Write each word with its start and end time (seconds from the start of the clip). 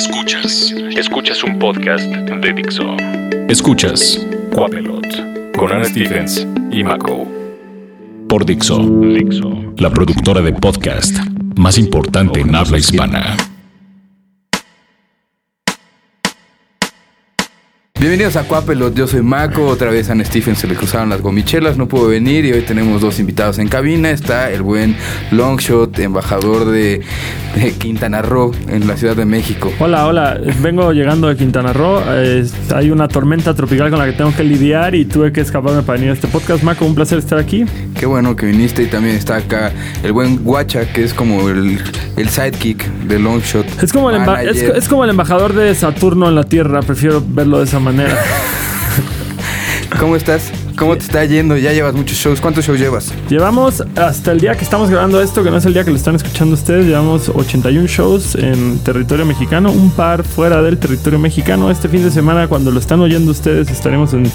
Escuchas. 0.00 0.74
Escuchas 0.96 1.44
un 1.44 1.58
podcast 1.58 2.02
de 2.06 2.52
Dixo. 2.54 2.96
Escuchas 3.50 4.26
Quapelot 4.50 5.52
con 5.54 5.70
Ana 5.70 5.84
Stevens 5.84 6.46
y 6.70 6.82
Mako. 6.82 7.28
Por 8.26 8.46
Dixo. 8.46 8.78
Dixo. 8.78 9.74
La 9.76 9.90
productora 9.90 10.40
de 10.40 10.54
podcast 10.54 11.18
más 11.56 11.76
importante 11.76 12.40
en 12.40 12.54
habla 12.54 12.78
hispana. 12.78 13.36
Bienvenidos 18.00 18.36
a 18.36 18.44
Cuapelot, 18.44 18.94
yo 18.94 19.06
soy 19.06 19.20
Mako, 19.20 19.66
otra 19.66 19.90
vez 19.90 20.08
a 20.08 20.24
Stephen 20.24 20.56
se 20.56 20.66
le 20.66 20.74
cruzaron 20.74 21.10
las 21.10 21.20
gomichelas, 21.20 21.76
no 21.76 21.86
pudo 21.86 22.08
venir 22.08 22.46
y 22.46 22.52
hoy 22.52 22.62
tenemos 22.62 23.02
dos 23.02 23.20
invitados 23.20 23.58
en 23.58 23.68
cabina, 23.68 24.10
está 24.10 24.50
el 24.50 24.62
buen 24.62 24.96
Longshot, 25.32 25.98
embajador 25.98 26.64
de, 26.64 27.02
de 27.56 27.72
Quintana 27.72 28.22
Roo 28.22 28.52
en 28.68 28.86
la 28.86 28.96
Ciudad 28.96 29.14
de 29.14 29.26
México. 29.26 29.70
Hola, 29.78 30.06
hola, 30.06 30.40
vengo 30.62 30.94
llegando 30.94 31.28
de 31.28 31.36
Quintana 31.36 31.74
Roo, 31.74 32.00
eh, 32.08 32.46
hay 32.74 32.90
una 32.90 33.06
tormenta 33.06 33.52
tropical 33.52 33.90
con 33.90 33.98
la 33.98 34.06
que 34.06 34.12
tengo 34.12 34.34
que 34.34 34.44
lidiar 34.44 34.94
y 34.94 35.04
tuve 35.04 35.30
que 35.30 35.42
escaparme 35.42 35.82
para 35.82 35.98
venir 35.98 36.08
a 36.08 36.14
este 36.14 36.26
podcast, 36.26 36.62
Mako, 36.62 36.86
un 36.86 36.94
placer 36.94 37.18
estar 37.18 37.38
aquí. 37.38 37.66
Qué 37.98 38.06
bueno 38.06 38.34
que 38.34 38.46
viniste 38.46 38.82
y 38.82 38.86
también 38.86 39.16
está 39.16 39.36
acá 39.36 39.72
el 40.02 40.12
buen 40.12 40.42
Guacha, 40.42 40.90
que 40.90 41.04
es 41.04 41.12
como 41.12 41.50
el, 41.50 41.78
el 42.16 42.28
sidekick 42.30 42.82
de 43.04 43.18
Longshot. 43.18 43.82
Es 43.82 43.92
como, 43.92 44.10
el 44.10 44.22
es 44.74 44.88
como 44.88 45.04
el 45.04 45.10
embajador 45.10 45.52
de 45.52 45.74
Saturno 45.74 46.30
en 46.30 46.34
la 46.34 46.44
Tierra, 46.44 46.80
prefiero 46.80 47.22
verlo 47.22 47.58
de 47.58 47.64
esa 47.64 47.78
manera. 47.78 47.89
¿Cómo 49.98 50.14
estás? 50.14 50.52
¿Cómo 50.78 50.96
te 50.96 51.04
está 51.04 51.24
yendo? 51.24 51.56
Ya 51.56 51.72
llevas 51.72 51.92
muchos 51.94 52.16
shows, 52.16 52.40
¿cuántos 52.40 52.64
shows 52.64 52.78
llevas? 52.78 53.12
Llevamos 53.28 53.82
hasta 53.96 54.30
el 54.30 54.40
día 54.40 54.54
que 54.54 54.62
estamos 54.62 54.88
grabando 54.88 55.20
esto, 55.20 55.42
que 55.42 55.50
no 55.50 55.56
es 55.56 55.66
el 55.66 55.74
día 55.74 55.82
que 55.84 55.90
lo 55.90 55.96
están 55.96 56.14
escuchando 56.14 56.54
ustedes, 56.54 56.86
llevamos 56.86 57.28
81 57.28 57.88
shows 57.88 58.36
en 58.36 58.78
territorio 58.78 59.26
mexicano, 59.26 59.72
un 59.72 59.90
par 59.90 60.22
fuera 60.22 60.62
del 60.62 60.78
territorio 60.78 61.18
mexicano. 61.18 61.68
Este 61.70 61.88
fin 61.88 62.04
de 62.04 62.12
semana, 62.12 62.46
cuando 62.46 62.70
lo 62.70 62.78
están 62.78 63.00
oyendo 63.00 63.32
ustedes, 63.32 63.68
estaremos 63.70 64.14
en 64.14 64.30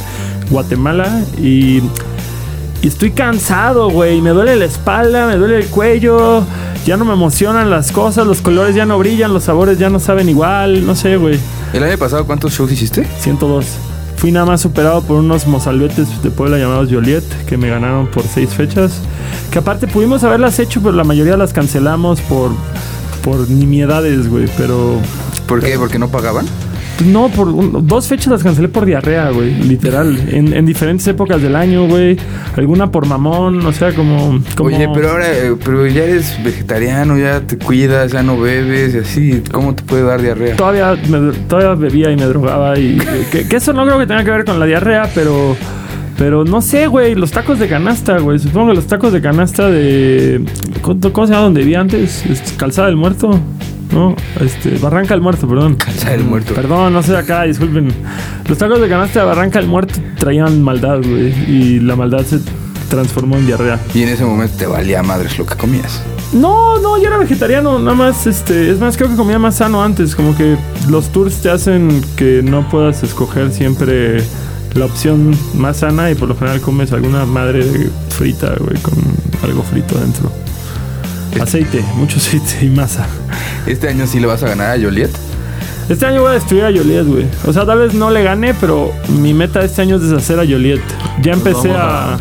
Guatemala 0.49 1.23
y, 1.41 1.81
y 2.81 2.87
estoy 2.87 3.11
cansado, 3.11 3.89
güey. 3.89 4.21
Me 4.21 4.31
duele 4.31 4.57
la 4.57 4.65
espalda, 4.65 5.27
me 5.27 5.37
duele 5.37 5.59
el 5.59 5.67
cuello, 5.67 6.45
ya 6.85 6.97
no 6.97 7.03
me 7.03 7.13
emocionan 7.13 7.69
las 7.71 7.91
cosas, 7.91 8.27
los 8.27 8.41
colores 8.41 8.75
ya 8.75 8.85
no 8.85 8.99
brillan, 8.99 9.33
los 9.33 9.45
sabores 9.45 9.79
ya 9.79 9.89
no 9.89 9.99
saben 9.99 10.29
igual, 10.29 10.85
no 10.85 10.95
sé, 10.95 11.17
güey. 11.17 11.39
¿El 11.73 11.83
año 11.83 11.97
pasado 11.97 12.25
cuántos 12.25 12.53
shows 12.53 12.71
hiciste? 12.71 13.07
102. 13.19 13.65
Fui 14.17 14.31
nada 14.31 14.45
más 14.45 14.61
superado 14.61 15.01
por 15.01 15.17
unos 15.17 15.47
mozalbetes 15.47 16.21
de 16.23 16.29
Puebla 16.29 16.57
llamados 16.57 16.89
Joliet, 16.89 17.23
que 17.47 17.57
me 17.57 17.69
ganaron 17.69 18.07
por 18.07 18.23
seis 18.23 18.51
fechas. 18.51 19.01
Que 19.51 19.59
aparte 19.59 19.87
pudimos 19.87 20.23
haberlas 20.23 20.59
hecho, 20.59 20.79
pero 20.81 20.93
la 20.93 21.03
mayoría 21.03 21.35
las 21.37 21.53
cancelamos 21.53 22.21
por, 22.21 22.51
por 23.23 23.49
nimiedades, 23.49 24.29
güey. 24.29 24.45
Pero 24.55 25.01
¿Por 25.47 25.61
qué? 25.61 25.77
¿Porque 25.77 25.99
no 25.99 26.09
pagaban? 26.09 26.45
No, 27.05 27.29
por 27.29 27.49
un- 27.49 27.85
dos 27.87 28.07
fechas 28.07 28.27
las 28.27 28.43
cancelé 28.43 28.69
por 28.69 28.85
diarrea, 28.85 29.29
güey. 29.31 29.53
Literal. 29.63 30.17
En, 30.31 30.53
en 30.53 30.65
diferentes 30.65 31.05
épocas 31.07 31.41
del 31.41 31.55
año, 31.55 31.87
güey. 31.87 32.17
Alguna 32.55 32.91
por 32.91 33.05
mamón, 33.05 33.65
o 33.65 33.71
sea, 33.73 33.93
como. 33.93 34.39
como 34.55 34.69
Oye, 34.69 34.87
pero 34.93 35.09
ahora, 35.11 35.25
eh, 35.31 35.55
pero 35.63 35.85
ya 35.87 36.03
eres 36.03 36.37
vegetariano, 36.43 37.17
ya 37.17 37.41
te 37.41 37.57
cuidas, 37.57 38.11
ya 38.13 38.23
no 38.23 38.39
bebes 38.39 38.95
y 38.95 38.97
así, 38.99 39.43
¿cómo 39.51 39.75
te 39.75 39.83
puede 39.83 40.03
dar 40.03 40.21
diarrea? 40.21 40.55
Todavía, 40.55 40.95
me- 41.09 41.33
todavía 41.49 41.73
bebía 41.75 42.11
y 42.11 42.15
me 42.15 42.25
drogaba 42.25 42.79
y 42.79 42.97
que, 43.31 43.47
que 43.47 43.55
eso 43.57 43.73
no 43.73 43.85
creo 43.85 43.99
que 43.99 44.07
tenga 44.07 44.23
que 44.23 44.31
ver 44.31 44.45
con 44.45 44.59
la 44.59 44.65
diarrea, 44.65 45.09
pero 45.13 45.55
pero 46.17 46.45
no 46.45 46.61
sé, 46.61 46.87
güey, 46.87 47.13
los 47.13 47.31
tacos 47.31 47.59
de 47.59 47.67
canasta, 47.67 48.17
güey, 48.19 48.39
supongo 48.39 48.69
que 48.69 48.75
los 48.75 48.87
tacos 48.87 49.11
de 49.11 49.19
canasta 49.19 49.69
de 49.69 50.45
¿cómo 50.81 50.97
cómo 51.11 51.27
se 51.27 51.33
llama 51.33 51.43
donde 51.45 51.63
vi 51.63 51.75
antes? 51.75 52.25
Este, 52.25 52.55
Calzada 52.55 52.87
del 52.87 52.95
Muerto. 52.95 53.37
No, 53.95 54.13
este, 54.41 54.77
Barranca 54.77 55.13
del 55.13 55.21
Muerto, 55.21 55.47
perdón. 55.47 55.75
Calzada 55.75 56.11
del 56.11 56.25
Muerto. 56.25 56.53
Perdón, 56.53 56.91
no 56.91 57.01
sé 57.01 57.15
acá, 57.15 57.43
disculpen. 57.43 57.93
Los 58.45 58.57
tacos 58.57 58.81
de 58.81 58.89
canasta 58.89 59.21
de 59.21 59.25
Barranca 59.25 59.59
del 59.59 59.69
Muerto 59.69 59.93
traían 60.19 60.61
maldad, 60.61 60.97
güey, 60.97 61.33
y 61.49 61.79
la 61.79 61.95
maldad 61.95 62.25
se 62.25 62.41
transformó 62.89 63.37
en 63.37 63.45
diarrea. 63.45 63.79
Y 63.93 64.03
en 64.03 64.09
ese 64.09 64.25
momento 64.25 64.57
te 64.57 64.67
valía 64.67 65.01
madres 65.01 65.37
lo 65.39 65.45
que 65.45 65.55
comías. 65.55 66.01
No, 66.33 66.77
no, 66.81 66.97
yo 66.97 67.07
era 67.07 67.17
vegetariano, 67.17 67.79
nada 67.79 67.95
más, 67.95 68.27
este, 68.27 68.69
es 68.69 68.79
más, 68.81 68.97
creo 68.97 69.09
que 69.09 69.15
comía 69.15 69.39
más 69.39 69.55
sano 69.55 69.81
antes, 69.81 70.13
como 70.13 70.35
que 70.35 70.57
los 70.89 71.13
tours 71.13 71.41
te 71.41 71.49
hacen 71.49 72.03
que 72.17 72.41
no 72.43 72.67
puedas 72.69 73.01
escoger 73.01 73.53
siempre 73.53 74.21
la 74.73 74.85
opción 74.85 75.31
más 75.53 75.77
sana 75.77 76.11
y 76.11 76.15
por 76.15 76.27
lo 76.27 76.35
general 76.35 76.59
comes 76.59 76.91
alguna 76.91 77.25
madre 77.25 77.63
frita, 78.09 78.55
güey, 78.59 78.77
con 78.81 78.95
algo 79.41 79.63
frito 79.63 79.97
adentro. 79.97 80.29
Aceite, 81.43 81.83
mucho 81.95 82.17
aceite 82.17 82.65
y 82.65 82.69
masa. 82.69 83.07
¿Este 83.65 83.87
año 83.89 84.05
sí 84.07 84.19
le 84.19 84.27
vas 84.27 84.43
a 84.43 84.47
ganar 84.49 84.77
a 84.77 84.81
Joliet? 84.81 85.11
Este 85.89 86.05
año 86.05 86.21
voy 86.21 86.31
a 86.31 86.33
destruir 86.33 86.63
a 86.63 86.71
Joliet, 86.71 87.05
güey. 87.05 87.25
O 87.45 87.53
sea, 87.53 87.65
tal 87.65 87.79
vez 87.79 87.93
no 87.93 88.09
le 88.09 88.23
gane, 88.23 88.53
pero 88.55 88.91
mi 89.19 89.33
meta 89.33 89.63
este 89.63 89.81
año 89.83 89.97
es 89.97 90.01
deshacer 90.09 90.39
a 90.39 90.43
Joliet. 90.43 90.81
Ya 91.21 91.33
empecé 91.33 91.67
vamos 91.69 91.77
a... 91.77 92.13
a- 92.15 92.19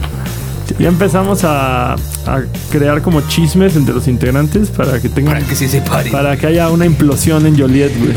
Ya 0.79 0.89
empezamos 0.89 1.45
a, 1.45 1.95
a 1.95 2.43
crear 2.71 3.03
como 3.03 3.21
chismes 3.23 3.77
entre 3.77 3.95
los 3.95 4.09
integrantes 4.09 4.71
para 4.71 5.01
que 5.01 5.09
tengan... 5.09 5.35
Para 5.35 5.47
que 5.47 5.55
sí 5.55 5.69
se 5.69 5.81
pare. 5.81 6.11
Para 6.11 6.37
que 6.37 6.47
haya 6.47 6.69
una 6.71 6.87
implosión 6.87 7.47
en 7.47 7.59
Joliet, 7.59 7.93
güey. 7.99 8.15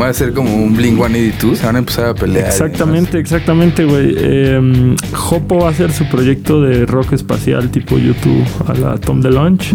Va 0.00 0.08
a 0.08 0.14
ser 0.14 0.32
como 0.32 0.54
un 0.54 0.76
Blink 0.76 0.96
182, 0.96 1.58
se 1.58 1.66
van 1.66 1.76
a 1.76 1.78
empezar 1.80 2.06
a 2.06 2.14
pelear. 2.14 2.46
Exactamente, 2.46 3.18
exactamente, 3.18 3.84
güey. 3.84 4.14
Eh, 4.16 4.96
Jopo 5.12 5.60
va 5.60 5.68
a 5.68 5.70
hacer 5.70 5.92
su 5.92 6.08
proyecto 6.08 6.60
de 6.60 6.86
rock 6.86 7.14
espacial 7.14 7.70
tipo 7.70 7.98
YouTube 7.98 8.46
a 8.68 8.74
la 8.74 8.98
Tom 8.98 9.20
DeLonge. 9.20 9.74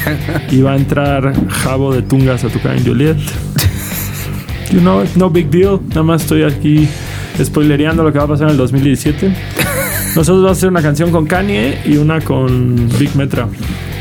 y 0.50 0.60
va 0.60 0.72
a 0.72 0.76
entrar 0.76 1.32
Jabo 1.48 1.94
de 1.94 2.02
Tungas 2.02 2.44
a 2.44 2.48
tocar 2.48 2.76
en 2.76 2.84
Joliet. 2.84 3.16
You 4.70 4.80
know, 4.80 5.02
it's 5.02 5.16
no 5.16 5.30
big 5.30 5.50
deal. 5.50 5.80
Nada 5.88 6.02
más 6.02 6.22
estoy 6.22 6.42
aquí 6.42 6.88
spoilereando 7.42 8.02
lo 8.02 8.12
que 8.12 8.18
va 8.18 8.24
a 8.24 8.28
pasar 8.28 8.48
en 8.48 8.52
el 8.52 8.56
2017. 8.58 9.34
Nosotros 10.16 10.42
vamos 10.42 10.48
a 10.48 10.52
hacer 10.52 10.68
una 10.68 10.82
canción 10.82 11.10
con 11.10 11.26
Kanye 11.26 11.80
y 11.84 11.96
una 11.96 12.20
con 12.20 12.88
Big 12.98 13.14
Metra. 13.16 13.48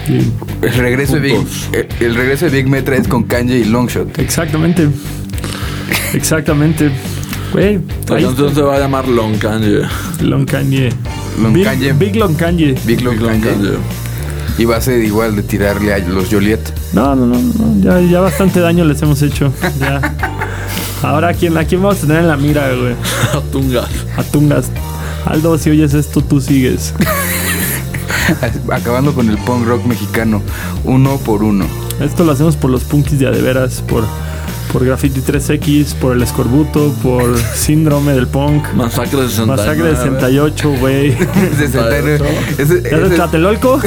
Y- 0.07 0.65
El 0.65 0.73
regreso, 0.75 1.15
de 1.15 1.19
Big, 1.21 1.35
Juntos. 1.35 1.69
el, 1.71 1.87
el 2.07 2.15
regreso 2.15 2.45
de 2.45 2.51
Big 2.51 2.67
Metra 2.67 2.95
es 2.95 3.07
con 3.07 3.23
Kanye 3.23 3.57
y 3.59 3.65
Longshot. 3.65 4.19
exactamente. 4.19 4.87
Exactamente. 6.13 6.91
Güey, 7.51 7.79
canción 8.07 8.31
está. 8.47 8.55
se 8.55 8.61
va 8.61 8.75
a 8.75 8.79
llamar 8.79 9.07
Long 9.07 9.37
Kanye. 9.37 9.81
Long 10.21 10.45
Kanye. 10.45 10.89
Long 11.41 11.53
Big, 11.53 11.63
Kanye. 11.65 11.93
Big 11.93 12.15
Long 12.15 12.35
Kanye. 12.35 12.75
Big 12.85 13.01
Long 13.01 13.17
Long 13.19 13.39
Kanye. 13.41 13.45
Kanye. 13.51 13.69
Y 14.57 14.65
va 14.65 14.77
a 14.77 14.81
ser 14.81 15.03
igual 15.03 15.35
de 15.35 15.43
tirarle 15.43 15.93
a 15.93 15.99
los 15.99 16.29
Joliet. 16.29 16.59
No, 16.93 17.15
no, 17.15 17.25
no, 17.25 17.39
no, 17.39 17.81
Ya, 17.81 17.99
ya 18.01 18.19
bastante 18.21 18.59
daño 18.59 18.85
les 18.85 19.01
hemos 19.01 19.21
hecho. 19.23 19.51
Ya. 19.79 20.15
Ahora, 21.01 21.29
¿a 21.29 21.33
quién, 21.33 21.57
¿a 21.57 21.65
quién 21.65 21.81
vamos 21.81 21.97
a 22.03 22.07
tener 22.07 22.19
en 22.21 22.27
la 22.27 22.37
mira, 22.37 22.69
güey? 22.73 22.93
Tungas. 23.51 23.89
A 24.15 24.23
Tungas. 24.23 24.69
Aldo, 25.33 25.57
si 25.57 25.71
oyes 25.71 25.95
esto, 25.95 26.21
tú 26.21 26.39
sigues. 26.39 26.93
Acabando 28.71 29.15
con 29.15 29.27
el 29.31 29.37
punk 29.39 29.65
rock 29.65 29.83
mexicano, 29.85 30.43
uno 30.83 31.17
por 31.17 31.41
uno. 31.41 31.65
Esto 31.99 32.23
lo 32.23 32.33
hacemos 32.33 32.55
por 32.55 32.69
los 32.69 32.83
punkis 32.83 33.17
de 33.17 33.25
adeveras, 33.25 33.81
por, 33.81 34.03
por 34.71 34.85
Graffiti 34.85 35.21
3X, 35.21 35.95
por 35.95 36.15
el 36.15 36.21
escorbuto, 36.21 36.93
por 37.01 37.35
Síndrome 37.55 38.13
del 38.13 38.27
Punk, 38.27 38.63
Masacre 38.75 39.23
69. 39.27 39.47
Masacre 39.47 39.83
de 39.89 39.95
68, 39.95 40.69
güey. 40.79 41.17
69. 41.57 42.19
Ese- 42.59 42.83
¿Ya 42.83 42.97
de 42.99 43.05
ese- 43.07 43.15
Tlatelolco? 43.15 43.79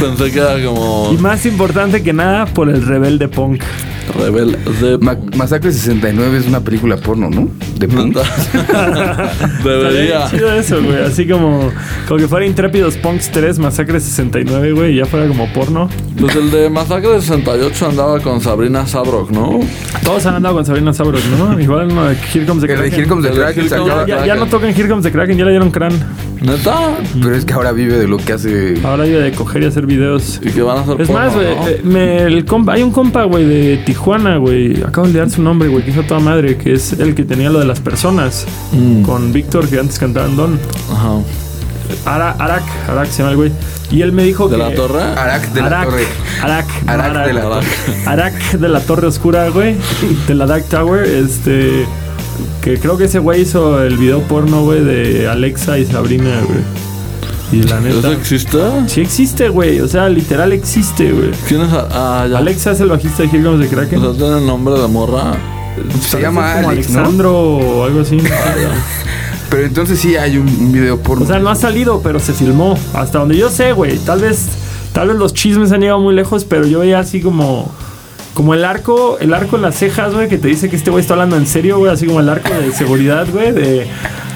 Pensé 0.00 0.30
que 0.32 0.38
era 0.38 0.64
como 0.64 1.10
Y 1.12 1.18
más 1.18 1.44
importante 1.44 2.02
que 2.02 2.14
nada, 2.14 2.46
por 2.46 2.70
el 2.70 2.80
Rebelde 2.86 3.28
Punk. 3.28 3.62
Rebel 4.18 4.56
de 4.80 4.98
Ma- 4.98 5.16
Masacre 5.36 5.72
69 5.72 6.38
es 6.38 6.46
una 6.46 6.60
película 6.60 6.96
porno, 6.96 7.28
¿no? 7.30 7.48
De 7.78 7.88
punk. 7.88 8.16
Debería. 9.64 10.28
Chido 10.30 10.52
eso, 10.52 10.82
güey. 10.82 11.02
Así 11.04 11.26
como, 11.26 11.70
como 12.08 12.18
que 12.20 12.28
fuera 12.28 12.46
Intrépidos 12.46 12.96
Punks 12.96 13.30
3, 13.30 13.58
Masacre 13.58 14.00
69, 14.00 14.72
güey. 14.72 14.92
Y 14.92 14.96
ya 14.98 15.06
fuera 15.06 15.26
como 15.26 15.52
porno. 15.52 15.88
Pues 16.18 16.34
el 16.36 16.50
de 16.50 16.70
Masacre 16.70 17.10
de 17.10 17.20
68 17.20 17.86
andaba 17.88 18.20
con 18.20 18.40
Sabrina 18.40 18.86
Sabrok, 18.86 19.30
¿no? 19.30 19.60
Todos 20.04 20.24
han 20.26 20.36
andado 20.36 20.54
con 20.56 20.64
Sabrina 20.66 20.92
Sabros, 20.92 21.22
¿no? 21.38 21.58
Igual 21.60 21.90
uno 21.90 22.04
de 22.06 22.16
Here 22.32 22.46
Comes 22.46 22.64
the 22.64 22.72
El 22.72 22.78
de 22.80 22.88
Kraken. 22.90 22.98
Here 23.00 23.08
Comes 23.08 23.24
the 23.24 23.30
El 23.30 23.36
de 23.36 23.42
Kraken 23.42 23.68
Comes 23.68 23.72
acaba- 23.92 24.04
the 24.04 24.10
ya, 24.10 24.26
ya 24.26 24.34
no 24.36 24.46
tocan 24.46 24.70
Here 24.74 24.88
Comes 24.88 25.02
the 25.04 25.12
Kraken, 25.12 25.36
ya 25.38 25.44
le 25.44 25.50
dieron 25.50 25.70
crán. 25.70 25.92
¿Neta? 26.44 26.96
Pero 27.22 27.34
es 27.34 27.44
que 27.44 27.52
ahora 27.54 27.72
vive 27.72 27.96
de 27.98 28.06
lo 28.06 28.16
que 28.18 28.32
hace. 28.34 28.74
Ahora 28.84 29.04
vive 29.04 29.20
de 29.20 29.32
coger 29.32 29.62
y 29.62 29.66
hacer 29.66 29.86
videos. 29.86 30.40
Y 30.42 30.50
que 30.50 30.62
van 30.62 30.78
a 30.78 30.80
hacer 30.82 31.00
Es 31.00 31.10
más, 31.10 31.34
güey, 31.34 31.46
¿no? 31.84 31.98
eh, 31.98 32.44
hay 32.68 32.82
un 32.82 32.90
compa, 32.90 33.24
güey, 33.24 33.44
de 33.46 33.76
Tijuana, 33.86 34.36
güey. 34.36 34.82
Acabo 34.82 35.06
de 35.06 35.12
olvidar 35.12 35.30
su 35.30 35.42
nombre, 35.42 35.68
güey, 35.68 35.84
que 35.84 35.90
hizo 35.90 36.02
toda 36.02 36.20
madre, 36.20 36.56
que 36.56 36.74
es 36.74 36.92
el 36.94 37.14
que 37.14 37.24
tenía 37.24 37.50
lo 37.50 37.58
de 37.60 37.64
las 37.66 37.80
personas. 37.80 38.46
Mm. 38.72 39.02
Con 39.02 39.32
Víctor, 39.32 39.68
que 39.68 39.78
antes 39.78 39.98
cantaba 39.98 40.26
en 40.26 40.36
Don. 40.36 40.58
Ajá. 40.92 41.14
Ara- 42.06 42.36
Arak, 42.38 42.62
Arak 42.88 43.08
se 43.08 43.18
llama 43.18 43.30
el 43.32 43.36
güey. 43.36 43.52
Y 43.90 44.02
él 44.02 44.12
me 44.12 44.24
dijo 44.24 44.48
¿De 44.48 44.56
que. 44.56 44.62
la 44.62 44.74
torre? 44.74 45.02
Arak 45.02 45.52
de 45.52 45.60
la 45.60 45.66
Arak, 45.66 45.84
Torre. 45.90 46.04
Arak, 46.42 46.66
no 46.84 46.92
Arak 46.92 47.10
Arak. 47.10 47.26
de 47.26 47.32
la 47.34 47.42
Torre. 47.42 47.66
Arak 48.06 48.52
de 48.52 48.68
la 48.68 48.80
Torre 48.80 49.06
Oscura, 49.06 49.48
güey. 49.50 49.76
De 50.26 50.34
la 50.34 50.46
Dark 50.46 50.64
Tower. 50.64 51.04
Este. 51.04 51.84
Que 52.62 52.78
creo 52.78 52.96
que 52.96 53.04
ese 53.04 53.18
güey 53.18 53.42
hizo 53.42 53.82
el 53.82 53.96
video 53.96 54.20
porno, 54.22 54.64
güey, 54.64 54.82
de 54.82 55.28
Alexa 55.28 55.78
y 55.78 55.86
Sabrina, 55.86 56.40
güey. 56.46 56.60
Y 57.52 57.62
la 57.62 57.80
neta. 57.80 57.98
¿Eso 57.98 58.12
existe? 58.12 58.58
Sí 58.88 59.00
existe, 59.00 59.48
güey. 59.48 59.80
O 59.80 59.88
sea, 59.88 60.08
literal 60.08 60.52
existe, 60.52 61.12
güey. 61.12 61.30
¿Quién 61.46 61.60
es? 61.62 61.68
Ah, 61.72 62.26
ya. 62.28 62.38
Alexa 62.38 62.72
es 62.72 62.80
el 62.80 62.88
bajista 62.88 63.22
de 63.22 63.28
Comes 63.28 63.60
the 63.60 63.74
Kraken. 63.74 63.98
O 63.98 64.12
sea, 64.12 64.18
tiene 64.18 64.38
el 64.38 64.46
nombre 64.46 64.74
de 64.80 64.88
morra. 64.88 65.34
Se 66.00 66.20
llama 66.20 66.54
como 66.54 66.70
Alex, 66.70 66.90
¿no? 66.90 66.98
Alexandro 67.00 67.38
o 67.40 67.84
algo 67.84 68.00
así. 68.00 68.18
Pero 69.50 69.66
entonces 69.66 69.98
sí 70.00 70.16
hay 70.16 70.38
un, 70.38 70.48
un 70.48 70.72
video 70.72 70.98
porno. 70.98 71.24
o 71.24 71.28
sea, 71.28 71.38
no 71.38 71.48
ha 71.48 71.54
salido, 71.54 72.00
pero 72.02 72.18
se 72.18 72.32
filmó. 72.32 72.76
Hasta 72.92 73.20
donde 73.20 73.36
yo 73.36 73.50
sé, 73.50 73.72
güey. 73.72 73.98
Tal 73.98 74.20
vez, 74.20 74.48
tal 74.92 75.08
vez 75.08 75.16
los 75.16 75.32
chismes 75.32 75.70
han 75.70 75.80
llegado 75.80 76.00
muy 76.00 76.12
lejos, 76.14 76.44
pero 76.44 76.66
yo 76.66 76.80
veía 76.80 76.98
así 76.98 77.20
como. 77.20 77.70
Como 78.34 78.52
el 78.52 78.64
arco, 78.64 79.16
el 79.20 79.32
arco 79.32 79.56
en 79.56 79.62
las 79.62 79.76
cejas, 79.76 80.12
güey, 80.12 80.28
que 80.28 80.38
te 80.38 80.48
dice 80.48 80.68
que 80.68 80.76
este 80.76 80.90
güey 80.90 81.00
está 81.00 81.14
hablando 81.14 81.36
en 81.36 81.46
serio, 81.46 81.78
güey, 81.78 81.92
así 81.92 82.06
como 82.06 82.20
el 82.20 82.28
arco 82.28 82.52
de 82.52 82.72
seguridad, 82.72 83.26
güey, 83.32 83.52
de, 83.52 83.86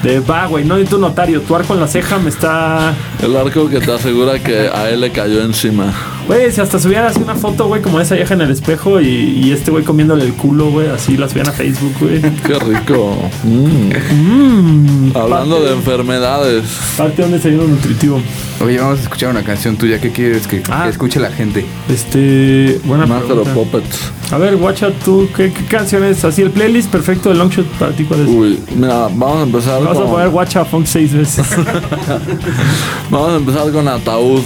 de 0.03 0.19
va, 0.21 0.47
güey, 0.47 0.63
no 0.63 0.75
un 0.75 1.01
notario, 1.01 1.41
tu 1.41 1.55
arco 1.55 1.73
en 1.73 1.81
la 1.81 1.87
ceja 1.87 2.17
me 2.17 2.29
está, 2.29 2.93
El 3.21 3.35
arco 3.35 3.69
que 3.69 3.79
te 3.79 3.91
asegura 3.91 4.39
que 4.39 4.69
a 4.73 4.89
él 4.89 5.01
le 5.01 5.11
cayó 5.11 5.41
encima. 5.41 5.93
Güey, 6.29 6.51
si 6.51 6.61
hasta 6.61 6.77
subieran 6.77 7.07
así 7.07 7.19
una 7.23 7.33
foto, 7.33 7.65
güey, 7.67 7.81
como 7.81 7.99
esa 7.99 8.13
vieja 8.13 8.35
en 8.35 8.41
el 8.41 8.51
espejo 8.51 9.01
y, 9.01 9.07
y 9.07 9.51
este 9.51 9.71
güey 9.71 9.83
comiéndole 9.83 10.23
el 10.25 10.33
culo, 10.33 10.69
güey, 10.69 10.87
así 10.87 11.17
la 11.17 11.27
subían 11.27 11.47
a 11.47 11.51
Facebook, 11.51 11.91
güey. 11.99 12.21
Qué 12.45 12.53
rico. 12.59 13.17
Mm. 13.43 13.89
Mmm. 14.13 15.17
Hablando 15.17 15.59
de 15.63 15.71
enfermedades. 15.73 16.65
Parte 16.95 17.23
de 17.23 17.27
un 17.29 17.31
desayuno 17.31 17.63
nutritivo. 17.63 18.21
Oye, 18.63 18.77
vamos 18.77 18.99
a 18.99 19.01
escuchar 19.01 19.31
una 19.31 19.41
canción 19.41 19.75
tuya. 19.75 19.99
¿Qué 19.99 20.11
quieres 20.11 20.45
que, 20.45 20.61
Ah. 20.69 20.83
que 20.83 20.89
escuche 20.89 21.19
la 21.19 21.31
gente? 21.31 21.65
Este. 21.89 22.79
Buena 22.83 23.07
Master 23.07 23.39
of. 23.39 23.49
Puppets. 23.49 24.11
A 24.31 24.37
ver, 24.37 24.55
guacha, 24.57 24.91
tú, 25.03 25.27
¿qué, 25.35 25.51
qué 25.51 25.65
canciones? 25.65 26.23
Así 26.23 26.43
el 26.43 26.51
playlist 26.51 26.91
perfecto 26.91 27.29
de 27.29 27.35
Longshot 27.37 27.65
para 27.79 27.91
ti, 27.93 28.03
¿cuál 28.03 28.19
es? 28.19 28.27
Uy, 28.27 28.59
mira, 28.75 29.07
vamos 29.15 29.37
a 29.39 29.43
empezar 29.43 29.83
Vamos 29.83 29.97
a 29.97 30.05
poner 30.05 30.29
guacha 30.29 30.63
funk 30.63 30.85
seis 30.85 31.11
veces. 31.11 31.47
vamos 33.09 33.31
a 33.31 33.35
empezar 33.37 33.71
con 33.71 33.87
Ataúd. 33.87 34.43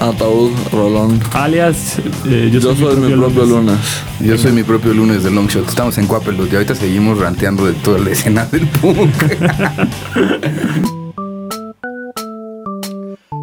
Ataúd, 0.00 0.50
Rolón. 0.72 1.20
Alias, 1.32 1.98
eh, 2.26 2.50
yo, 2.52 2.58
Yo 2.60 2.74
soy 2.74 2.96
mi 2.96 3.14
propio 3.14 3.44
lunes. 3.44 3.78
Yo 4.20 4.36
soy 4.36 4.52
mi 4.52 4.62
propio 4.64 4.92
lunes 4.92 5.22
de 5.22 5.30
Longshot. 5.30 5.68
Estamos 5.68 5.96
en 5.98 6.06
Cuapelot 6.06 6.52
y 6.52 6.56
ahorita 6.56 6.74
seguimos 6.74 7.18
ranteando 7.18 7.64
de 7.66 7.74
toda 7.74 7.98
la 7.98 8.10
escena 8.10 8.44
del 8.46 8.66
punk. 8.66 9.14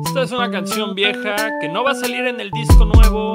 Esta 0.05 0.23
es 0.23 0.31
una 0.33 0.51
canción 0.51 0.93
vieja 0.93 1.35
que 1.61 1.69
no 1.69 1.85
va 1.85 1.91
a 1.91 1.95
salir 1.95 2.25
en 2.25 2.41
el 2.41 2.51
disco 2.51 2.83
nuevo 2.85 3.33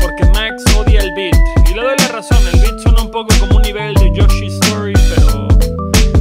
porque 0.00 0.24
Max 0.34 0.64
odia 0.76 1.00
el 1.00 1.12
beat. 1.14 1.36
Y 1.70 1.74
le 1.74 1.82
doy 1.82 1.94
la 1.98 2.08
razón, 2.08 2.38
el 2.52 2.60
beat 2.60 2.80
suena 2.80 3.02
un 3.02 3.12
poco 3.12 3.32
como 3.38 3.58
un 3.58 3.62
nivel 3.62 3.94
de 3.94 4.10
Yoshi 4.16 4.46
Story, 4.46 4.94
pero 5.14 5.46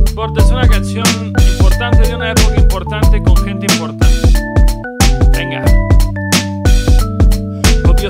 importa, 0.08 0.44
es 0.44 0.52
una 0.52 0.68
canción 0.68 1.06
importante 1.54 2.08
de 2.08 2.16
una 2.16 2.32
época 2.32 2.56
importante 2.56 3.24
con 3.24 3.36
gente 3.38 3.66
importante. 3.74 4.19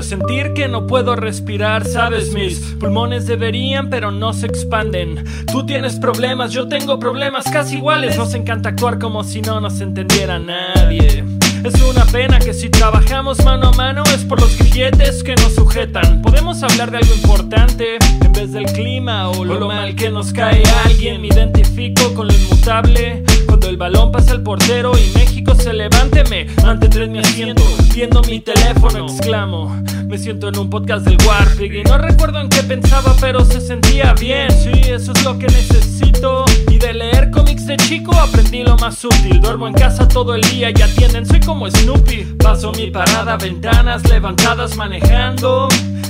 Sentir 0.02 0.54
que 0.54 0.66
no 0.66 0.86
puedo 0.86 1.14
respirar, 1.14 1.86
sabes, 1.86 2.32
mis 2.32 2.58
pulmones 2.78 3.26
deberían, 3.26 3.90
pero 3.90 4.10
no 4.10 4.32
se 4.32 4.46
expanden. 4.46 5.24
Tú 5.52 5.66
tienes 5.66 5.98
problemas, 5.98 6.52
yo 6.52 6.68
tengo 6.68 6.98
problemas 6.98 7.44
casi 7.50 7.76
iguales. 7.76 8.16
Nos 8.16 8.34
encanta 8.34 8.70
actuar 8.70 8.98
como 8.98 9.24
si 9.24 9.42
no 9.42 9.60
nos 9.60 9.80
entendiera 9.80 10.38
nadie. 10.38 11.24
Es 11.62 11.82
una 11.82 12.06
pena 12.06 12.38
que 12.38 12.54
si 12.54 12.70
trabajamos 12.70 13.44
mano 13.44 13.68
a 13.68 13.72
mano 13.72 14.02
es 14.14 14.24
por 14.24 14.40
los 14.40 14.56
grilletes 14.56 15.22
que 15.22 15.34
nos 15.36 15.54
sujetan. 15.54 16.22
Podemos 16.22 16.62
hablar 16.62 16.90
de 16.90 16.98
algo 16.98 17.14
importante 17.14 17.98
en 18.24 18.32
vez 18.32 18.52
del 18.52 18.64
clima 18.64 19.28
o 19.28 19.44
lo, 19.44 19.68
mal 19.68 19.94
que 19.94 20.08
nos 20.08 20.32
cae 20.32 20.62
alguien. 20.86 21.20
Me 21.20 21.28
identifico 21.28 22.14
con 22.14 22.28
lo 22.28 22.34
inmutable. 22.34 23.22
El 23.70 23.76
balón 23.76 24.10
pasa 24.10 24.32
al 24.32 24.42
portero 24.42 24.90
y 24.98 25.16
México 25.16 25.54
se 25.54 25.72
levante, 25.72 26.24
me 26.24 26.44
mantendré 26.64 27.04
en 27.04 27.12
mi 27.12 27.20
asiento. 27.20 27.62
Viendo 27.94 28.20
mi 28.22 28.40
teléfono, 28.40 29.06
exclamo. 29.06 29.80
Me 30.08 30.18
siento 30.18 30.48
en 30.48 30.58
un 30.58 30.68
podcast 30.68 31.06
del 31.06 31.16
Warpig 31.24 31.74
y 31.74 31.84
no 31.84 31.96
recuerdo 31.96 32.40
en 32.40 32.48
qué 32.48 32.64
pensaba, 32.64 33.14
pero 33.20 33.44
se 33.44 33.60
sentía 33.60 34.12
bien. 34.14 34.50
Sí, 34.50 34.72
eso 34.90 35.12
es 35.12 35.24
lo 35.24 35.38
que 35.38 35.46
necesito. 35.46 36.46
Y 36.68 36.78
de 36.78 36.94
leer 36.94 37.30
cómics 37.30 37.64
de 37.68 37.76
chico 37.76 38.12
aprendí 38.18 38.64
lo 38.64 38.76
más 38.76 39.04
útil. 39.04 39.40
Duermo 39.40 39.68
en 39.68 39.74
casa 39.74 40.08
todo 40.08 40.34
el 40.34 40.40
día 40.40 40.70
y 40.76 40.82
atienden, 40.82 41.24
soy 41.24 41.38
como 41.38 41.70
Snoopy. 41.70 42.24
Paso 42.40 42.72
mi 42.72 42.90
parada, 42.90 43.36
ventanas 43.36 44.02
levantadas 44.08 44.76
manejando. 44.76 45.68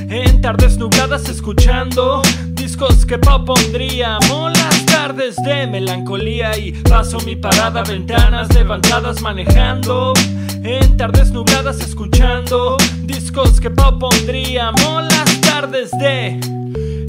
En 0.09 0.41
tardes 0.41 0.79
nubladas 0.79 1.29
escuchando 1.29 2.23
discos 2.81 3.05
que 3.05 3.19
Pau 3.19 3.45
pondría. 3.45 4.19
Molas 4.29 4.87
tardes 4.87 5.37
de 5.45 5.67
melancolía 5.67 6.57
y 6.57 6.73
paso 6.73 7.19
mi 7.27 7.37
parada, 7.37 7.83
ventanas 7.83 8.53
levantadas 8.55 9.21
manejando. 9.21 10.15
En 10.63 10.97
tardes 10.97 11.31
nubladas 11.31 11.81
escuchando 11.81 12.79
discos 13.03 13.61
que 13.61 13.71
Pau 13.71 13.99
pondría. 13.99 14.73
Molas 14.73 15.41
tardes 15.43 15.91
de 15.99 16.41